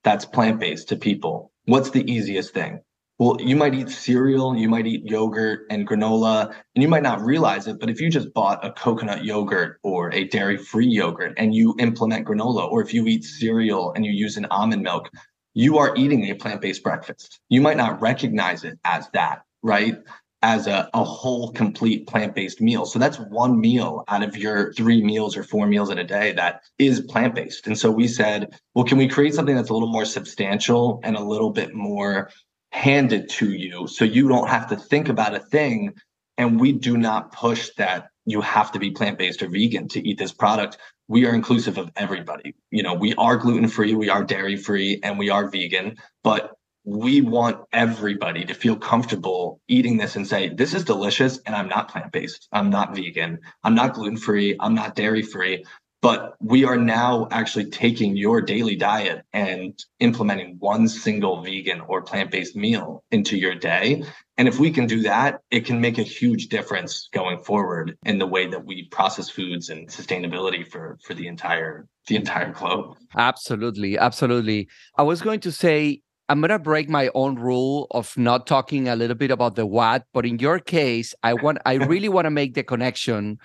that's 0.04 0.26
plant-based 0.26 0.88
to 0.90 0.96
people, 0.96 1.52
what's 1.66 1.90
the 1.90 2.10
easiest 2.12 2.54
thing? 2.54 2.80
Well, 3.18 3.38
you 3.40 3.56
might 3.56 3.74
eat 3.74 3.88
cereal, 3.90 4.58
you 4.58 4.68
might 4.68 4.86
eat 4.86 5.06
yogurt 5.06 5.68
and 5.70 5.88
granola, 5.88 6.54
and 6.76 6.82
you 6.84 6.90
might 6.90 7.04
not 7.04 7.22
realize 7.22 7.66
it, 7.66 7.80
but 7.80 7.90
if 7.90 8.02
you 8.02 8.10
just 8.10 8.34
bought 8.34 8.66
a 8.66 8.74
coconut 8.74 9.24
yogurt 9.24 9.80
or 9.84 10.14
a 10.14 10.26
dairy-free 10.26 10.88
yogurt 10.88 11.34
and 11.38 11.56
you 11.56 11.76
implement 11.80 12.28
granola, 12.28 12.70
or 12.70 12.82
if 12.82 12.94
you 12.94 13.08
eat 13.08 13.24
cereal 13.24 13.94
and 13.94 14.06
you 14.06 14.12
use 14.12 14.36
an 14.36 14.48
almond 14.52 14.82
milk, 14.84 15.10
you 15.54 15.78
are 15.78 15.96
eating 15.96 16.26
a 16.26 16.34
plant-based 16.34 16.84
breakfast. 16.84 17.40
You 17.48 17.62
might 17.62 17.78
not 17.78 18.02
recognize 18.02 18.66
it 18.66 18.78
as 18.84 19.10
that, 19.14 19.44
right? 19.64 19.96
As 20.42 20.68
a, 20.68 20.90
a 20.94 21.06
whole 21.06 21.54
complete 21.54 22.08
plant-based 22.08 22.60
meal. 22.60 22.86
So 22.86 23.00
that's 23.00 23.18
one 23.18 23.62
meal 23.62 24.04
out 24.10 24.24
of 24.24 24.36
your 24.36 24.74
three 24.74 25.02
meals 25.02 25.38
or 25.38 25.44
four 25.44 25.68
meals 25.68 25.90
in 25.90 26.00
a 26.00 26.04
day 26.04 26.34
that 26.34 26.64
is 26.78 27.00
plant-based. 27.00 27.66
And 27.66 27.80
so 27.80 27.90
we 27.90 28.10
said, 28.10 28.60
well, 28.74 28.84
can 28.84 28.98
we 28.98 29.08
create 29.08 29.34
something 29.34 29.56
that's 29.56 29.70
a 29.70 29.74
little 29.74 29.88
more 29.88 30.04
substantial 30.04 31.00
and 31.06 31.16
a 31.16 31.24
little 31.24 31.52
bit 31.52 31.74
more 31.74 32.30
handed 32.76 33.30
to 33.30 33.52
you 33.52 33.88
so 33.88 34.04
you 34.04 34.28
don't 34.28 34.50
have 34.50 34.68
to 34.68 34.76
think 34.76 35.10
about 35.10 35.34
a 35.34 35.40
thing 35.40 35.94
and 36.38 36.60
we 36.60 36.74
do 36.74 36.98
not 36.98 37.32
push 37.32 37.70
that 37.78 38.10
you 38.26 38.42
have 38.42 38.72
to 38.72 38.80
be 38.80 38.92
plant-based 38.92 39.42
or 39.42 39.48
vegan 39.48 39.88
to 39.88 40.06
eat 40.08 40.18
this 40.18 40.34
product 40.34 40.78
we 41.08 41.26
are 41.26 41.34
inclusive 41.34 41.78
of 41.78 41.92
everybody. 41.96 42.56
You 42.72 42.84
know, 42.84 42.94
we 42.94 43.14
are 43.16 43.38
gluten 43.38 43.68
free, 43.68 43.94
we 43.94 44.10
are 44.10 44.24
dairy 44.24 44.58
free, 44.58 45.00
and 45.04 45.20
we 45.20 45.30
are 45.30 45.48
vegan, 45.48 45.98
but 46.24 46.56
we 46.84 47.22
want 47.22 47.58
everybody 47.74 48.46
to 48.46 48.54
feel 48.54 48.76
comfortable 48.76 49.60
eating 49.68 49.98
this 49.98 50.16
and 50.16 50.28
say, 50.28 50.50
this 50.50 50.74
is 50.76 50.84
delicious. 50.84 51.40
And 51.46 51.56
I'm 51.56 51.68
not 51.68 51.90
plant 51.90 52.12
based. 52.12 52.48
I'm 52.52 52.70
not 52.70 52.96
vegan. 52.96 53.40
I'm 53.64 53.74
not 53.74 53.96
gluten 53.96 54.18
free. 54.18 54.56
I'm 54.60 54.76
not 54.76 54.96
dairy 54.96 55.24
free. 55.24 55.66
But 56.02 56.36
we 56.40 56.66
are 56.66 56.78
now 56.78 57.28
actually 57.32 57.72
taking 57.72 58.16
your 58.16 58.42
daily 58.42 58.76
diet 58.76 59.24
and 59.34 59.78
implementing 60.00 60.58
one 60.60 60.88
single 60.88 61.42
vegan 61.42 61.82
or 61.82 62.04
plant 62.04 62.32
based 62.32 62.56
meal 62.56 63.04
into 63.12 63.38
your 63.38 63.56
day. 63.56 64.04
And 64.38 64.48
if 64.48 64.60
we 64.60 64.70
can 64.70 64.86
do 64.86 65.02
that, 65.04 65.40
it 65.50 65.66
can 65.66 65.82
make 65.82 65.98
a 65.98 66.04
huge 66.04 66.50
difference 66.50 67.10
going 67.12 67.40
forward 67.40 67.98
in 68.06 68.20
the 68.20 68.28
way 68.28 68.46
that 68.48 68.66
we 68.66 68.88
process 68.90 69.30
foods 69.30 69.70
and 69.70 69.88
sustainability 69.88 70.68
for, 70.68 71.00
for 71.04 71.14
the 71.14 71.28
entire 71.28 71.88
the 72.08 72.16
entire 72.16 72.52
globe. 72.52 72.96
Absolutely. 73.18 73.98
Absolutely. 73.98 74.68
I 74.98 75.04
was 75.04 75.22
going 75.22 75.40
to 75.40 75.52
say 75.52 76.02
I'm 76.28 76.42
going 76.42 76.50
to 76.50 76.60
break 76.60 76.90
my 76.90 77.10
own 77.14 77.36
rule 77.36 77.88
of 77.92 78.18
not 78.18 78.48
talking 78.48 78.88
a 78.88 78.96
little 78.96 79.16
bit 79.16 79.30
about 79.30 79.56
the 79.56 79.66
what, 79.66 80.06
but 80.12 80.26
in 80.26 80.40
your 80.40 80.60
case, 80.60 81.14
I 81.22 81.34
want 81.34 81.60
I 81.66 81.76
really 81.76 82.10
want 82.10 82.26
to 82.26 82.32
make 82.32 82.56
the 82.56 82.64
connection 82.64 83.38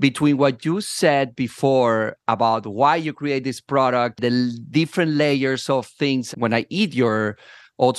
between 0.00 0.38
what 0.38 0.64
you 0.64 0.80
said 0.80 1.36
before 1.36 2.16
about 2.26 2.66
why 2.66 2.96
you 2.96 3.12
create 3.12 3.44
this 3.44 3.60
product, 3.60 4.20
the 4.20 4.58
different 4.70 5.12
layers 5.12 5.68
of 5.70 5.86
things 5.86 6.32
when 6.32 6.54
I 6.54 6.66
eat 6.70 6.94
your 6.94 7.36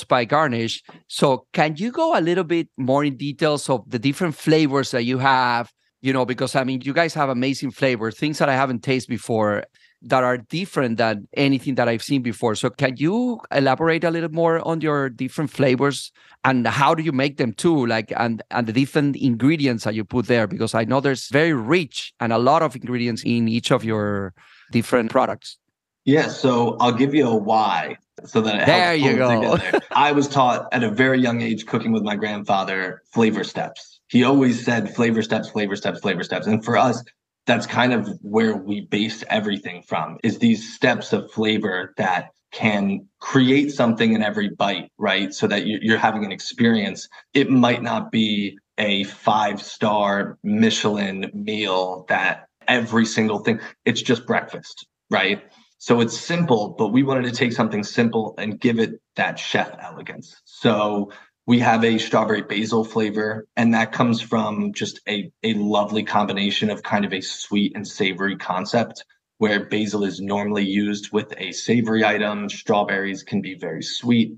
pie 0.08 0.24
garnish. 0.24 0.82
So, 1.08 1.46
can 1.52 1.76
you 1.76 1.90
go 1.90 2.18
a 2.18 2.20
little 2.20 2.44
bit 2.44 2.68
more 2.76 3.04
in 3.04 3.16
details 3.16 3.68
of 3.70 3.88
the 3.88 3.98
different 3.98 4.34
flavors 4.34 4.90
that 4.90 5.04
you 5.04 5.18
have? 5.18 5.70
You 6.02 6.12
know, 6.12 6.24
because 6.24 6.56
I 6.56 6.64
mean, 6.64 6.80
you 6.82 6.92
guys 6.92 7.14
have 7.14 7.28
amazing 7.28 7.70
flavors, 7.70 8.18
things 8.18 8.38
that 8.38 8.48
I 8.48 8.54
haven't 8.56 8.82
tasted 8.82 9.08
before 9.08 9.64
that 10.04 10.24
are 10.24 10.38
different 10.38 10.98
than 10.98 11.28
anything 11.34 11.76
that 11.76 11.88
I've 11.88 12.02
seen 12.02 12.22
before. 12.22 12.54
So, 12.54 12.70
can 12.70 12.96
you 12.96 13.40
elaborate 13.50 14.04
a 14.04 14.10
little 14.10 14.30
more 14.30 14.66
on 14.66 14.80
your 14.80 15.08
different 15.08 15.50
flavors 15.50 16.12
and 16.44 16.66
how 16.66 16.94
do 16.94 17.02
you 17.02 17.12
make 17.12 17.36
them 17.36 17.52
too? 17.52 17.86
Like, 17.86 18.12
and 18.16 18.42
and 18.50 18.66
the 18.66 18.72
different 18.72 19.16
ingredients 19.16 19.84
that 19.84 19.94
you 19.94 20.04
put 20.04 20.26
there, 20.26 20.46
because 20.46 20.74
I 20.74 20.84
know 20.84 21.00
there's 21.00 21.28
very 21.28 21.52
rich 21.52 22.12
and 22.20 22.32
a 22.32 22.38
lot 22.38 22.62
of 22.62 22.74
ingredients 22.74 23.22
in 23.24 23.48
each 23.48 23.70
of 23.70 23.84
your 23.84 24.34
different 24.72 25.10
products. 25.10 25.58
Yeah, 26.04 26.28
so 26.28 26.76
I'll 26.80 26.92
give 26.92 27.14
you 27.14 27.28
a 27.28 27.36
why 27.36 27.96
so 28.24 28.40
that 28.40 28.62
it 28.62 28.66
there 28.66 28.94
you 28.94 29.16
go. 29.16 29.58
I 29.92 30.12
was 30.12 30.28
taught 30.28 30.68
at 30.72 30.82
a 30.82 30.90
very 30.90 31.20
young 31.20 31.40
age 31.42 31.66
cooking 31.66 31.92
with 31.92 32.02
my 32.02 32.16
grandfather 32.16 33.02
flavor 33.12 33.44
steps. 33.44 34.00
He 34.08 34.24
always 34.24 34.64
said 34.64 34.94
flavor 34.94 35.22
steps, 35.22 35.48
flavor 35.50 35.76
steps, 35.76 36.00
flavor 36.00 36.24
steps. 36.24 36.46
And 36.46 36.64
for 36.64 36.76
us, 36.76 37.02
that's 37.46 37.66
kind 37.66 37.92
of 37.92 38.08
where 38.22 38.56
we 38.56 38.82
base 38.82 39.24
everything 39.28 39.82
from 39.82 40.18
is 40.22 40.38
these 40.38 40.74
steps 40.74 41.12
of 41.12 41.30
flavor 41.30 41.92
that 41.96 42.30
can 42.52 43.08
create 43.18 43.72
something 43.72 44.12
in 44.12 44.22
every 44.22 44.50
bite, 44.50 44.90
right? 44.98 45.32
So 45.32 45.46
that 45.46 45.66
you're 45.66 45.98
having 45.98 46.24
an 46.24 46.32
experience. 46.32 47.08
It 47.34 47.50
might 47.50 47.82
not 47.82 48.12
be 48.12 48.58
a 48.78 49.04
five 49.04 49.60
star 49.62 50.38
Michelin 50.42 51.30
meal 51.34 52.04
that 52.08 52.46
every 52.68 53.06
single 53.06 53.38
thing, 53.40 53.60
it's 53.84 54.02
just 54.02 54.26
breakfast, 54.26 54.86
right? 55.10 55.42
So 55.78 56.00
it's 56.00 56.16
simple, 56.16 56.76
but 56.78 56.88
we 56.88 57.02
wanted 57.02 57.24
to 57.24 57.32
take 57.32 57.52
something 57.52 57.82
simple 57.82 58.34
and 58.38 58.60
give 58.60 58.78
it 58.78 59.00
that 59.16 59.38
chef 59.38 59.74
elegance. 59.80 60.40
So 60.44 61.10
we 61.46 61.58
have 61.58 61.84
a 61.84 61.98
strawberry 61.98 62.42
basil 62.42 62.84
flavor, 62.84 63.46
and 63.56 63.74
that 63.74 63.92
comes 63.92 64.20
from 64.20 64.72
just 64.72 65.00
a, 65.08 65.30
a 65.42 65.54
lovely 65.54 66.04
combination 66.04 66.70
of 66.70 66.82
kind 66.82 67.04
of 67.04 67.12
a 67.12 67.20
sweet 67.20 67.72
and 67.74 67.86
savory 67.86 68.36
concept 68.36 69.04
where 69.38 69.64
basil 69.66 70.04
is 70.04 70.20
normally 70.20 70.64
used 70.64 71.10
with 71.12 71.34
a 71.38 71.50
savory 71.50 72.04
item. 72.04 72.48
Strawberries 72.48 73.24
can 73.24 73.42
be 73.42 73.54
very 73.54 73.82
sweet. 73.82 74.36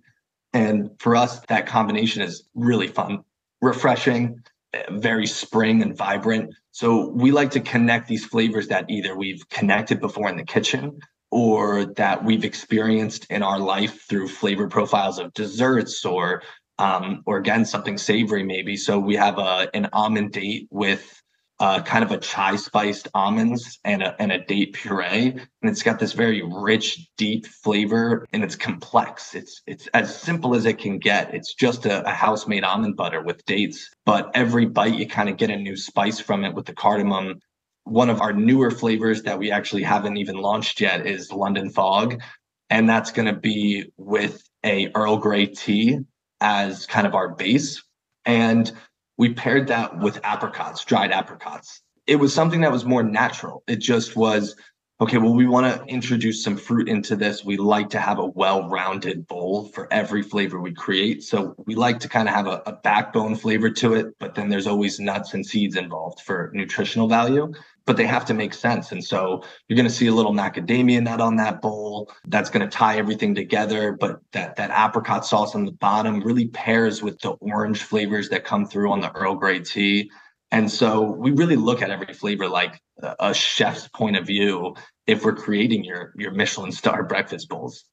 And 0.54 0.90
for 0.98 1.14
us, 1.14 1.40
that 1.48 1.66
combination 1.66 2.22
is 2.22 2.48
really 2.54 2.88
fun, 2.88 3.22
refreshing, 3.60 4.42
very 4.90 5.26
spring 5.26 5.82
and 5.82 5.94
vibrant. 5.96 6.54
So 6.70 7.10
we 7.10 7.32
like 7.32 7.50
to 7.50 7.60
connect 7.60 8.08
these 8.08 8.24
flavors 8.24 8.68
that 8.68 8.86
either 8.88 9.14
we've 9.14 9.46
connected 9.50 10.00
before 10.00 10.28
in 10.30 10.38
the 10.38 10.44
kitchen 10.44 11.00
or 11.30 11.84
that 11.96 12.24
we've 12.24 12.44
experienced 12.44 13.26
in 13.28 13.42
our 13.42 13.58
life 13.58 14.06
through 14.08 14.28
flavor 14.28 14.68
profiles 14.68 15.18
of 15.18 15.34
desserts 15.34 16.04
or 16.04 16.42
um, 16.78 17.22
or 17.26 17.38
again 17.38 17.64
something 17.64 17.98
savory 17.98 18.42
maybe. 18.42 18.76
So 18.76 18.98
we 18.98 19.16
have 19.16 19.38
a 19.38 19.68
an 19.74 19.88
almond 19.92 20.32
date 20.32 20.68
with 20.70 21.20
uh, 21.60 21.80
kind 21.82 22.02
of 22.02 22.10
a 22.10 22.18
chai 22.18 22.56
spiced 22.56 23.06
almonds 23.14 23.78
and 23.84 24.02
a, 24.02 24.20
and 24.20 24.32
a 24.32 24.44
date 24.44 24.72
puree, 24.72 25.30
and 25.30 25.70
it's 25.70 25.84
got 25.84 26.00
this 26.00 26.12
very 26.12 26.42
rich, 26.42 27.08
deep 27.16 27.46
flavor, 27.46 28.26
and 28.32 28.42
it's 28.42 28.56
complex. 28.56 29.34
It's 29.34 29.62
it's 29.66 29.86
as 29.94 30.14
simple 30.14 30.54
as 30.56 30.66
it 30.66 30.78
can 30.78 30.98
get. 30.98 31.32
It's 31.32 31.54
just 31.54 31.86
a, 31.86 32.06
a 32.08 32.12
house 32.12 32.48
made 32.48 32.64
almond 32.64 32.96
butter 32.96 33.22
with 33.22 33.44
dates, 33.44 33.90
but 34.04 34.30
every 34.34 34.66
bite 34.66 34.94
you 34.94 35.06
kind 35.06 35.28
of 35.28 35.36
get 35.36 35.50
a 35.50 35.56
new 35.56 35.76
spice 35.76 36.18
from 36.18 36.44
it 36.44 36.54
with 36.54 36.66
the 36.66 36.74
cardamom. 36.74 37.40
One 37.84 38.10
of 38.10 38.20
our 38.20 38.32
newer 38.32 38.70
flavors 38.70 39.22
that 39.22 39.38
we 39.38 39.52
actually 39.52 39.82
haven't 39.82 40.16
even 40.16 40.36
launched 40.36 40.80
yet 40.80 41.06
is 41.06 41.30
London 41.30 41.70
Fog, 41.70 42.20
and 42.68 42.88
that's 42.88 43.12
going 43.12 43.26
to 43.32 43.38
be 43.38 43.92
with 43.96 44.42
a 44.64 44.90
Earl 44.94 45.18
Grey 45.18 45.46
tea 45.46 46.00
as 46.44 46.84
kind 46.84 47.06
of 47.06 47.14
our 47.14 47.30
base. 47.30 47.82
And 48.26 48.70
we 49.16 49.32
paired 49.32 49.66
that 49.68 49.98
with 49.98 50.20
apricots, 50.22 50.84
dried 50.84 51.10
apricots. 51.10 51.80
It 52.06 52.16
was 52.16 52.34
something 52.34 52.60
that 52.60 52.70
was 52.70 52.84
more 52.84 53.02
natural. 53.02 53.64
It 53.66 53.76
just 53.76 54.14
was 54.14 54.54
okay, 55.00 55.18
well, 55.18 55.34
we 55.34 55.46
want 55.46 55.66
to 55.66 55.84
introduce 55.86 56.44
some 56.44 56.56
fruit 56.56 56.88
into 56.88 57.16
this. 57.16 57.44
We 57.44 57.56
like 57.56 57.90
to 57.90 57.98
have 57.98 58.18
a 58.18 58.26
well 58.26 58.68
rounded 58.68 59.26
bowl 59.26 59.68
for 59.68 59.92
every 59.92 60.22
flavor 60.22 60.60
we 60.60 60.72
create. 60.72 61.22
So 61.24 61.54
we 61.66 61.74
like 61.74 61.98
to 62.00 62.08
kind 62.08 62.28
of 62.28 62.34
have 62.34 62.46
a, 62.46 62.62
a, 62.66 62.72
backbone 62.72 63.34
flavor 63.34 63.70
to 63.70 63.94
it, 63.94 64.14
but 64.20 64.34
then 64.34 64.48
there's 64.48 64.66
always 64.66 65.00
nuts 65.00 65.34
and 65.34 65.44
seeds 65.44 65.76
involved 65.76 66.20
for 66.20 66.50
nutritional 66.54 67.08
value, 67.08 67.52
but 67.86 67.96
they 67.96 68.06
have 68.06 68.24
to 68.26 68.34
make 68.34 68.54
sense. 68.54 68.92
And 68.92 69.04
so 69.04 69.42
you're 69.68 69.76
going 69.76 69.88
to 69.88 69.94
see 69.94 70.06
a 70.06 70.14
little 70.14 70.32
macadamia 70.32 71.02
nut 71.02 71.20
on 71.20 71.36
that 71.36 71.60
bowl. 71.60 72.10
That's 72.26 72.50
going 72.50 72.68
to 72.68 72.76
tie 72.76 72.96
everything 72.96 73.34
together. 73.34 73.92
But 73.92 74.20
that, 74.32 74.56
that 74.56 74.70
apricot 74.70 75.26
sauce 75.26 75.54
on 75.54 75.64
the 75.64 75.72
bottom 75.72 76.20
really 76.20 76.48
pairs 76.48 77.02
with 77.02 77.18
the 77.20 77.30
orange 77.40 77.82
flavors 77.82 78.28
that 78.30 78.44
come 78.44 78.66
through 78.66 78.90
on 78.90 79.00
the 79.00 79.12
Earl 79.12 79.34
Grey 79.34 79.60
tea. 79.60 80.10
And 80.50 80.70
so 80.70 81.02
we 81.02 81.32
really 81.32 81.56
look 81.56 81.82
at 81.82 81.90
every 81.90 82.14
flavor 82.14 82.48
like 82.48 82.80
a 83.02 83.34
chef's 83.34 83.88
point 83.88 84.16
of 84.16 84.26
view 84.26 84.74
if 85.06 85.24
we're 85.24 85.34
creating 85.34 85.84
your 85.84 86.12
your 86.16 86.30
Michelin 86.30 86.72
star 86.72 87.02
breakfast 87.12 87.48
bowls. 87.48 87.84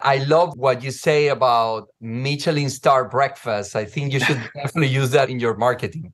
I 0.00 0.18
love 0.18 0.52
what 0.56 0.82
you 0.82 0.90
say 0.90 1.28
about 1.28 1.88
Michelin 2.00 2.68
star 2.68 3.08
breakfast. 3.08 3.74
I 3.74 3.86
think 3.86 4.12
you 4.12 4.20
should 4.20 4.36
definitely 4.54 4.88
use 4.88 5.10
that 5.12 5.30
in 5.30 5.40
your 5.40 5.56
marketing. 5.56 6.12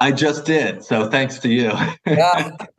I 0.00 0.12
just 0.12 0.44
did. 0.44 0.84
So 0.84 1.08
thanks 1.08 1.38
to 1.40 1.48
you. 1.48 1.72
yeah. 2.06 2.50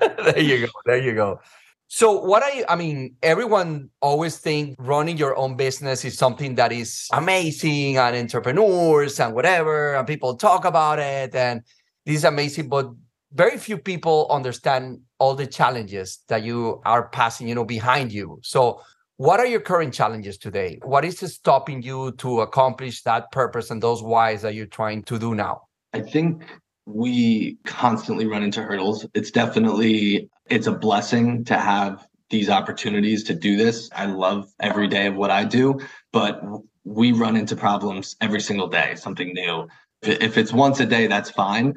there 0.00 0.40
you 0.40 0.66
go. 0.66 0.72
There 0.84 1.02
you 1.02 1.14
go. 1.14 1.40
So 1.88 2.20
what 2.20 2.42
I 2.42 2.64
I 2.68 2.76
mean, 2.76 3.16
everyone 3.22 3.90
always 4.00 4.38
think 4.38 4.74
running 4.78 5.16
your 5.16 5.36
own 5.36 5.56
business 5.56 6.04
is 6.04 6.18
something 6.18 6.56
that 6.56 6.72
is 6.72 7.08
amazing 7.12 7.96
and 7.96 8.16
entrepreneurs 8.16 9.20
and 9.20 9.34
whatever, 9.34 9.94
and 9.94 10.06
people 10.06 10.36
talk 10.36 10.64
about 10.64 10.98
it 10.98 11.34
and 11.34 11.62
this 12.04 12.16
is 12.16 12.24
amazing, 12.24 12.68
but 12.68 12.90
very 13.32 13.58
few 13.58 13.76
people 13.76 14.26
understand 14.30 15.00
all 15.18 15.34
the 15.34 15.46
challenges 15.46 16.20
that 16.28 16.42
you 16.42 16.80
are 16.84 17.08
passing, 17.08 17.48
you 17.48 17.54
know, 17.54 17.64
behind 17.64 18.12
you. 18.12 18.38
So 18.42 18.80
what 19.16 19.40
are 19.40 19.46
your 19.46 19.60
current 19.60 19.94
challenges 19.94 20.38
today? 20.38 20.78
What 20.82 21.04
is 21.04 21.18
stopping 21.20 21.82
you 21.82 22.12
to 22.12 22.40
accomplish 22.40 23.02
that 23.02 23.30
purpose 23.32 23.70
and 23.70 23.82
those 23.82 24.02
whys 24.02 24.42
that 24.42 24.54
you're 24.54 24.66
trying 24.66 25.02
to 25.04 25.18
do 25.18 25.34
now? 25.34 25.62
I 25.92 26.00
think 26.00 26.42
we 26.86 27.58
constantly 27.64 28.26
run 28.26 28.42
into 28.42 28.62
hurdles. 28.62 29.06
It's 29.14 29.30
definitely 29.30 30.30
it's 30.48 30.66
a 30.66 30.72
blessing 30.72 31.44
to 31.46 31.58
have 31.58 32.06
these 32.30 32.48
opportunities 32.48 33.24
to 33.24 33.34
do 33.34 33.56
this. 33.56 33.90
I 33.94 34.06
love 34.06 34.48
every 34.60 34.88
day 34.88 35.06
of 35.06 35.16
what 35.16 35.30
I 35.30 35.44
do, 35.44 35.80
but 36.12 36.40
we 36.84 37.12
run 37.12 37.36
into 37.36 37.56
problems 37.56 38.16
every 38.20 38.40
single 38.40 38.68
day, 38.68 38.94
something 38.94 39.32
new. 39.32 39.68
If 40.02 40.38
it's 40.38 40.52
once 40.52 40.80
a 40.80 40.86
day, 40.86 41.06
that's 41.08 41.30
fine. 41.30 41.74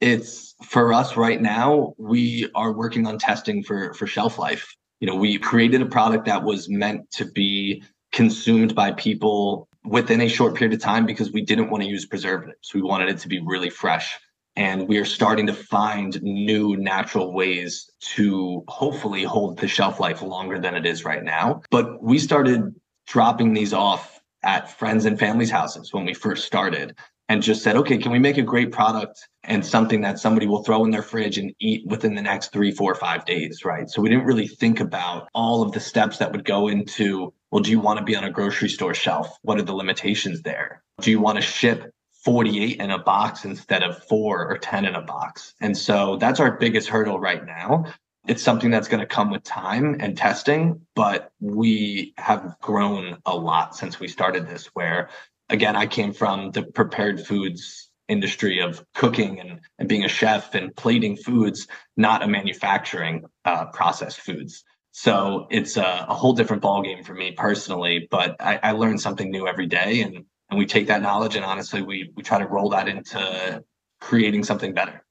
It's 0.00 0.54
for 0.62 0.92
us 0.92 1.16
right 1.16 1.40
now, 1.40 1.94
we 1.98 2.48
are 2.54 2.72
working 2.72 3.06
on 3.06 3.18
testing 3.18 3.62
for 3.62 3.94
for 3.94 4.06
shelf 4.06 4.38
life. 4.38 4.74
You 5.00 5.06
know, 5.06 5.16
we 5.16 5.38
created 5.38 5.82
a 5.82 5.86
product 5.86 6.26
that 6.26 6.42
was 6.42 6.68
meant 6.68 7.10
to 7.12 7.24
be 7.24 7.82
consumed 8.12 8.74
by 8.74 8.92
people 8.92 9.65
within 9.86 10.20
a 10.20 10.28
short 10.28 10.54
period 10.54 10.74
of 10.74 10.80
time 10.80 11.06
because 11.06 11.32
we 11.32 11.42
didn't 11.42 11.70
want 11.70 11.82
to 11.82 11.88
use 11.88 12.06
preservatives. 12.06 12.74
We 12.74 12.82
wanted 12.82 13.08
it 13.08 13.18
to 13.18 13.28
be 13.28 13.40
really 13.40 13.70
fresh 13.70 14.18
and 14.56 14.88
we 14.88 14.96
are 14.96 15.04
starting 15.04 15.46
to 15.46 15.52
find 15.52 16.20
new 16.22 16.76
natural 16.76 17.32
ways 17.32 17.90
to 18.00 18.64
hopefully 18.68 19.22
hold 19.22 19.58
the 19.58 19.68
shelf 19.68 20.00
life 20.00 20.22
longer 20.22 20.58
than 20.58 20.74
it 20.74 20.86
is 20.86 21.04
right 21.04 21.22
now. 21.22 21.60
But 21.70 22.02
we 22.02 22.18
started 22.18 22.74
dropping 23.06 23.52
these 23.52 23.74
off 23.74 24.20
at 24.42 24.70
friends 24.78 25.04
and 25.04 25.18
families' 25.18 25.50
houses 25.50 25.92
when 25.92 26.06
we 26.06 26.14
first 26.14 26.46
started 26.46 26.96
and 27.28 27.42
just 27.42 27.62
said, 27.62 27.76
okay, 27.76 27.98
can 27.98 28.12
we 28.12 28.18
make 28.18 28.38
a 28.38 28.42
great 28.42 28.72
product 28.72 29.28
and 29.42 29.64
something 29.64 30.00
that 30.02 30.18
somebody 30.18 30.46
will 30.46 30.62
throw 30.62 30.84
in 30.84 30.90
their 30.90 31.02
fridge 31.02 31.38
and 31.38 31.52
eat 31.58 31.86
within 31.86 32.14
the 32.14 32.22
next 32.22 32.52
three, 32.52 32.70
four, 32.70 32.94
five 32.94 33.24
days, 33.24 33.64
right? 33.64 33.88
So 33.88 34.00
we 34.00 34.08
didn't 34.08 34.26
really 34.26 34.46
think 34.46 34.80
about 34.80 35.28
all 35.34 35.62
of 35.62 35.72
the 35.72 35.80
steps 35.80 36.18
that 36.18 36.32
would 36.32 36.44
go 36.44 36.68
into, 36.68 37.32
well, 37.50 37.62
do 37.62 37.70
you 37.70 37.80
want 37.80 37.98
to 37.98 38.04
be 38.04 38.16
on 38.16 38.24
a 38.24 38.30
grocery 38.30 38.68
store 38.68 38.94
shelf? 38.94 39.36
What 39.42 39.58
are 39.58 39.62
the 39.62 39.74
limitations 39.74 40.42
there? 40.42 40.82
Do 41.00 41.10
you 41.10 41.20
want 41.20 41.36
to 41.36 41.42
ship 41.42 41.92
48 42.26 42.80
in 42.80 42.90
a 42.90 42.98
box 42.98 43.44
instead 43.44 43.84
of 43.84 44.02
four 44.02 44.50
or 44.50 44.58
10 44.58 44.84
in 44.84 44.96
a 44.96 45.00
box. 45.00 45.54
And 45.60 45.78
so 45.78 46.16
that's 46.16 46.40
our 46.40 46.58
biggest 46.58 46.88
hurdle 46.88 47.20
right 47.20 47.46
now. 47.46 47.84
It's 48.26 48.42
something 48.42 48.68
that's 48.68 48.88
going 48.88 48.98
to 48.98 49.06
come 49.06 49.30
with 49.30 49.44
time 49.44 49.98
and 50.00 50.16
testing, 50.16 50.80
but 50.96 51.30
we 51.38 52.14
have 52.18 52.56
grown 52.60 53.18
a 53.24 53.36
lot 53.36 53.76
since 53.76 54.00
we 54.00 54.08
started 54.08 54.48
this. 54.48 54.66
Where 54.74 55.08
again, 55.48 55.76
I 55.76 55.86
came 55.86 56.12
from 56.12 56.50
the 56.50 56.62
prepared 56.62 57.26
foods 57.26 57.90
industry 58.08 58.60
of 58.60 58.84
cooking 58.94 59.40
and, 59.40 59.60
and 59.78 59.88
being 59.88 60.04
a 60.04 60.08
chef 60.08 60.54
and 60.54 60.74
plating 60.76 61.16
foods, 61.16 61.66
not 61.96 62.22
a 62.22 62.28
manufacturing 62.28 63.24
uh, 63.44 63.66
processed 63.66 64.20
foods. 64.20 64.62
So 64.92 65.46
it's 65.50 65.76
a, 65.76 66.06
a 66.08 66.14
whole 66.14 66.32
different 66.32 66.62
ballgame 66.62 67.04
for 67.04 67.14
me 67.14 67.32
personally, 67.32 68.06
but 68.10 68.36
I, 68.40 68.60
I 68.62 68.72
learn 68.72 68.96
something 68.96 69.30
new 69.30 69.46
every 69.46 69.66
day. 69.66 70.02
And 70.02 70.24
and 70.50 70.58
we 70.58 70.66
take 70.66 70.86
that 70.86 71.02
knowledge 71.02 71.36
and 71.36 71.44
honestly 71.44 71.82
we 71.82 72.12
we 72.16 72.22
try 72.22 72.38
to 72.38 72.46
roll 72.46 72.70
that 72.70 72.88
into 72.88 73.62
creating 74.00 74.44
something 74.44 74.74
better 74.74 75.04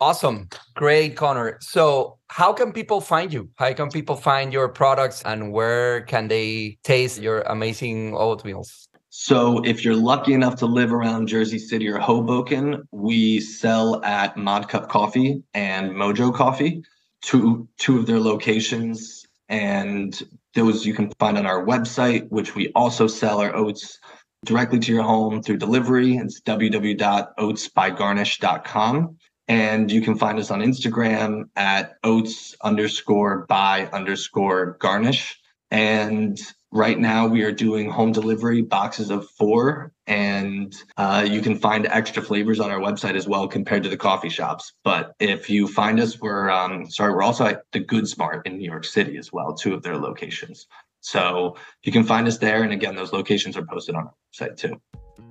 awesome 0.00 0.48
great 0.74 1.16
connor 1.16 1.58
so 1.60 2.18
how 2.28 2.52
can 2.52 2.72
people 2.72 3.00
find 3.00 3.32
you 3.32 3.48
how 3.56 3.72
can 3.72 3.88
people 3.90 4.14
find 4.14 4.52
your 4.52 4.68
products 4.68 5.22
and 5.24 5.52
where 5.52 6.02
can 6.02 6.28
they 6.28 6.78
taste 6.84 7.20
your 7.20 7.40
amazing 7.42 8.12
oatmeals 8.12 8.87
so 9.20 9.58
if 9.64 9.84
you're 9.84 9.96
lucky 9.96 10.32
enough 10.32 10.56
to 10.56 10.66
live 10.66 10.92
around 10.92 11.26
jersey 11.26 11.58
city 11.58 11.88
or 11.88 11.98
hoboken 11.98 12.86
we 12.92 13.40
sell 13.40 14.02
at 14.04 14.36
Modcup 14.36 14.88
coffee 14.88 15.42
and 15.54 15.92
mojo 15.92 16.34
coffee 16.34 16.82
two 17.22 17.68
two 17.78 17.98
of 17.98 18.06
their 18.06 18.20
locations 18.20 19.26
and 19.48 20.22
those 20.54 20.86
you 20.86 20.94
can 20.94 21.10
find 21.18 21.36
on 21.36 21.46
our 21.46 21.64
website 21.64 22.28
which 22.28 22.54
we 22.54 22.70
also 22.74 23.06
sell 23.06 23.40
our 23.40 23.54
oats 23.54 23.98
directly 24.44 24.78
to 24.80 24.92
your 24.92 25.02
home 25.02 25.42
through 25.42 25.56
delivery. 25.56 26.16
It's 26.16 26.42
www.oatsbygarnish.com. 26.42 29.16
And 29.50 29.90
you 29.90 30.02
can 30.02 30.18
find 30.18 30.38
us 30.38 30.50
on 30.50 30.60
Instagram 30.60 31.44
at 31.56 31.94
oats 32.04 32.54
underscore 32.62 33.46
by 33.48 33.88
underscore 33.92 34.76
garnish. 34.78 35.40
And 35.70 36.38
right 36.70 36.98
now 36.98 37.26
we 37.26 37.42
are 37.42 37.52
doing 37.52 37.90
home 37.90 38.12
delivery 38.12 38.62
boxes 38.62 39.10
of 39.10 39.28
four. 39.30 39.92
And 40.06 40.74
uh, 40.96 41.26
you 41.28 41.40
can 41.40 41.56
find 41.56 41.86
extra 41.86 42.22
flavors 42.22 42.60
on 42.60 42.70
our 42.70 42.80
website 42.80 43.14
as 43.14 43.28
well 43.28 43.46
compared 43.46 43.82
to 43.82 43.88
the 43.88 43.96
coffee 43.96 44.28
shops. 44.28 44.72
But 44.84 45.12
if 45.20 45.50
you 45.50 45.68
find 45.68 46.00
us, 46.00 46.20
we're 46.20 46.48
um, 46.50 46.90
sorry, 46.90 47.12
we're 47.12 47.22
also 47.22 47.46
at 47.46 47.62
the 47.72 47.80
Good 47.80 48.08
Smart 48.08 48.46
in 48.46 48.58
New 48.58 48.70
York 48.70 48.84
City 48.84 49.18
as 49.18 49.32
well, 49.32 49.54
two 49.54 49.74
of 49.74 49.82
their 49.82 49.96
locations. 49.96 50.66
So 51.00 51.56
you 51.82 51.92
can 51.92 52.04
find 52.04 52.26
us 52.26 52.38
there. 52.38 52.62
And 52.62 52.72
again, 52.72 52.96
those 52.96 53.12
locations 53.12 53.56
are 53.56 53.64
posted 53.64 53.94
on 53.94 54.06
our 54.06 54.14
website 54.34 54.56
too. 54.56 54.80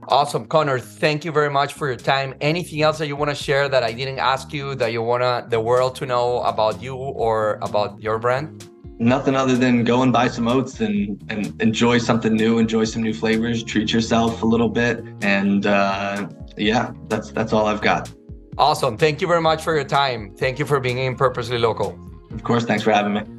Awesome. 0.09 0.45
Connor, 0.45 0.79
thank 0.79 1.25
you 1.25 1.31
very 1.31 1.49
much 1.49 1.73
for 1.73 1.87
your 1.87 1.97
time. 1.97 2.33
Anything 2.39 2.81
else 2.81 2.97
that 2.99 3.07
you 3.07 3.15
want 3.15 3.29
to 3.29 3.35
share 3.35 3.67
that 3.67 3.83
I 3.83 3.91
didn't 3.91 4.19
ask 4.19 4.53
you 4.53 4.75
that 4.75 4.91
you 4.91 5.01
want 5.01 5.49
the 5.49 5.59
world 5.59 5.95
to 5.95 6.05
know 6.05 6.41
about 6.43 6.81
you 6.81 6.95
or 6.95 7.59
about 7.61 8.01
your 8.01 8.19
brand? 8.19 8.69
Nothing 8.99 9.35
other 9.35 9.55
than 9.55 9.83
go 9.83 10.01
and 10.01 10.11
buy 10.11 10.27
some 10.27 10.47
oats 10.47 10.79
and, 10.79 11.23
and 11.29 11.61
enjoy 11.61 11.99
something 11.99 12.33
new, 12.33 12.57
enjoy 12.57 12.83
some 12.83 13.03
new 13.03 13.13
flavors, 13.13 13.63
treat 13.63 13.93
yourself 13.93 14.41
a 14.41 14.45
little 14.45 14.69
bit. 14.69 15.03
And 15.21 15.67
uh, 15.67 16.27
yeah, 16.57 16.91
that's 17.07 17.31
that's 17.31 17.53
all 17.53 17.67
I've 17.67 17.81
got. 17.81 18.11
Awesome. 18.57 18.97
Thank 18.97 19.21
you 19.21 19.27
very 19.27 19.41
much 19.41 19.63
for 19.63 19.75
your 19.75 19.83
time. 19.85 20.33
Thank 20.35 20.57
you 20.57 20.65
for 20.65 20.79
being 20.79 20.97
in 20.97 21.15
Purposely 21.15 21.59
Local. 21.59 21.97
Of 22.31 22.43
course. 22.43 22.65
Thanks 22.65 22.83
for 22.83 22.91
having 22.91 23.13
me. 23.13 23.36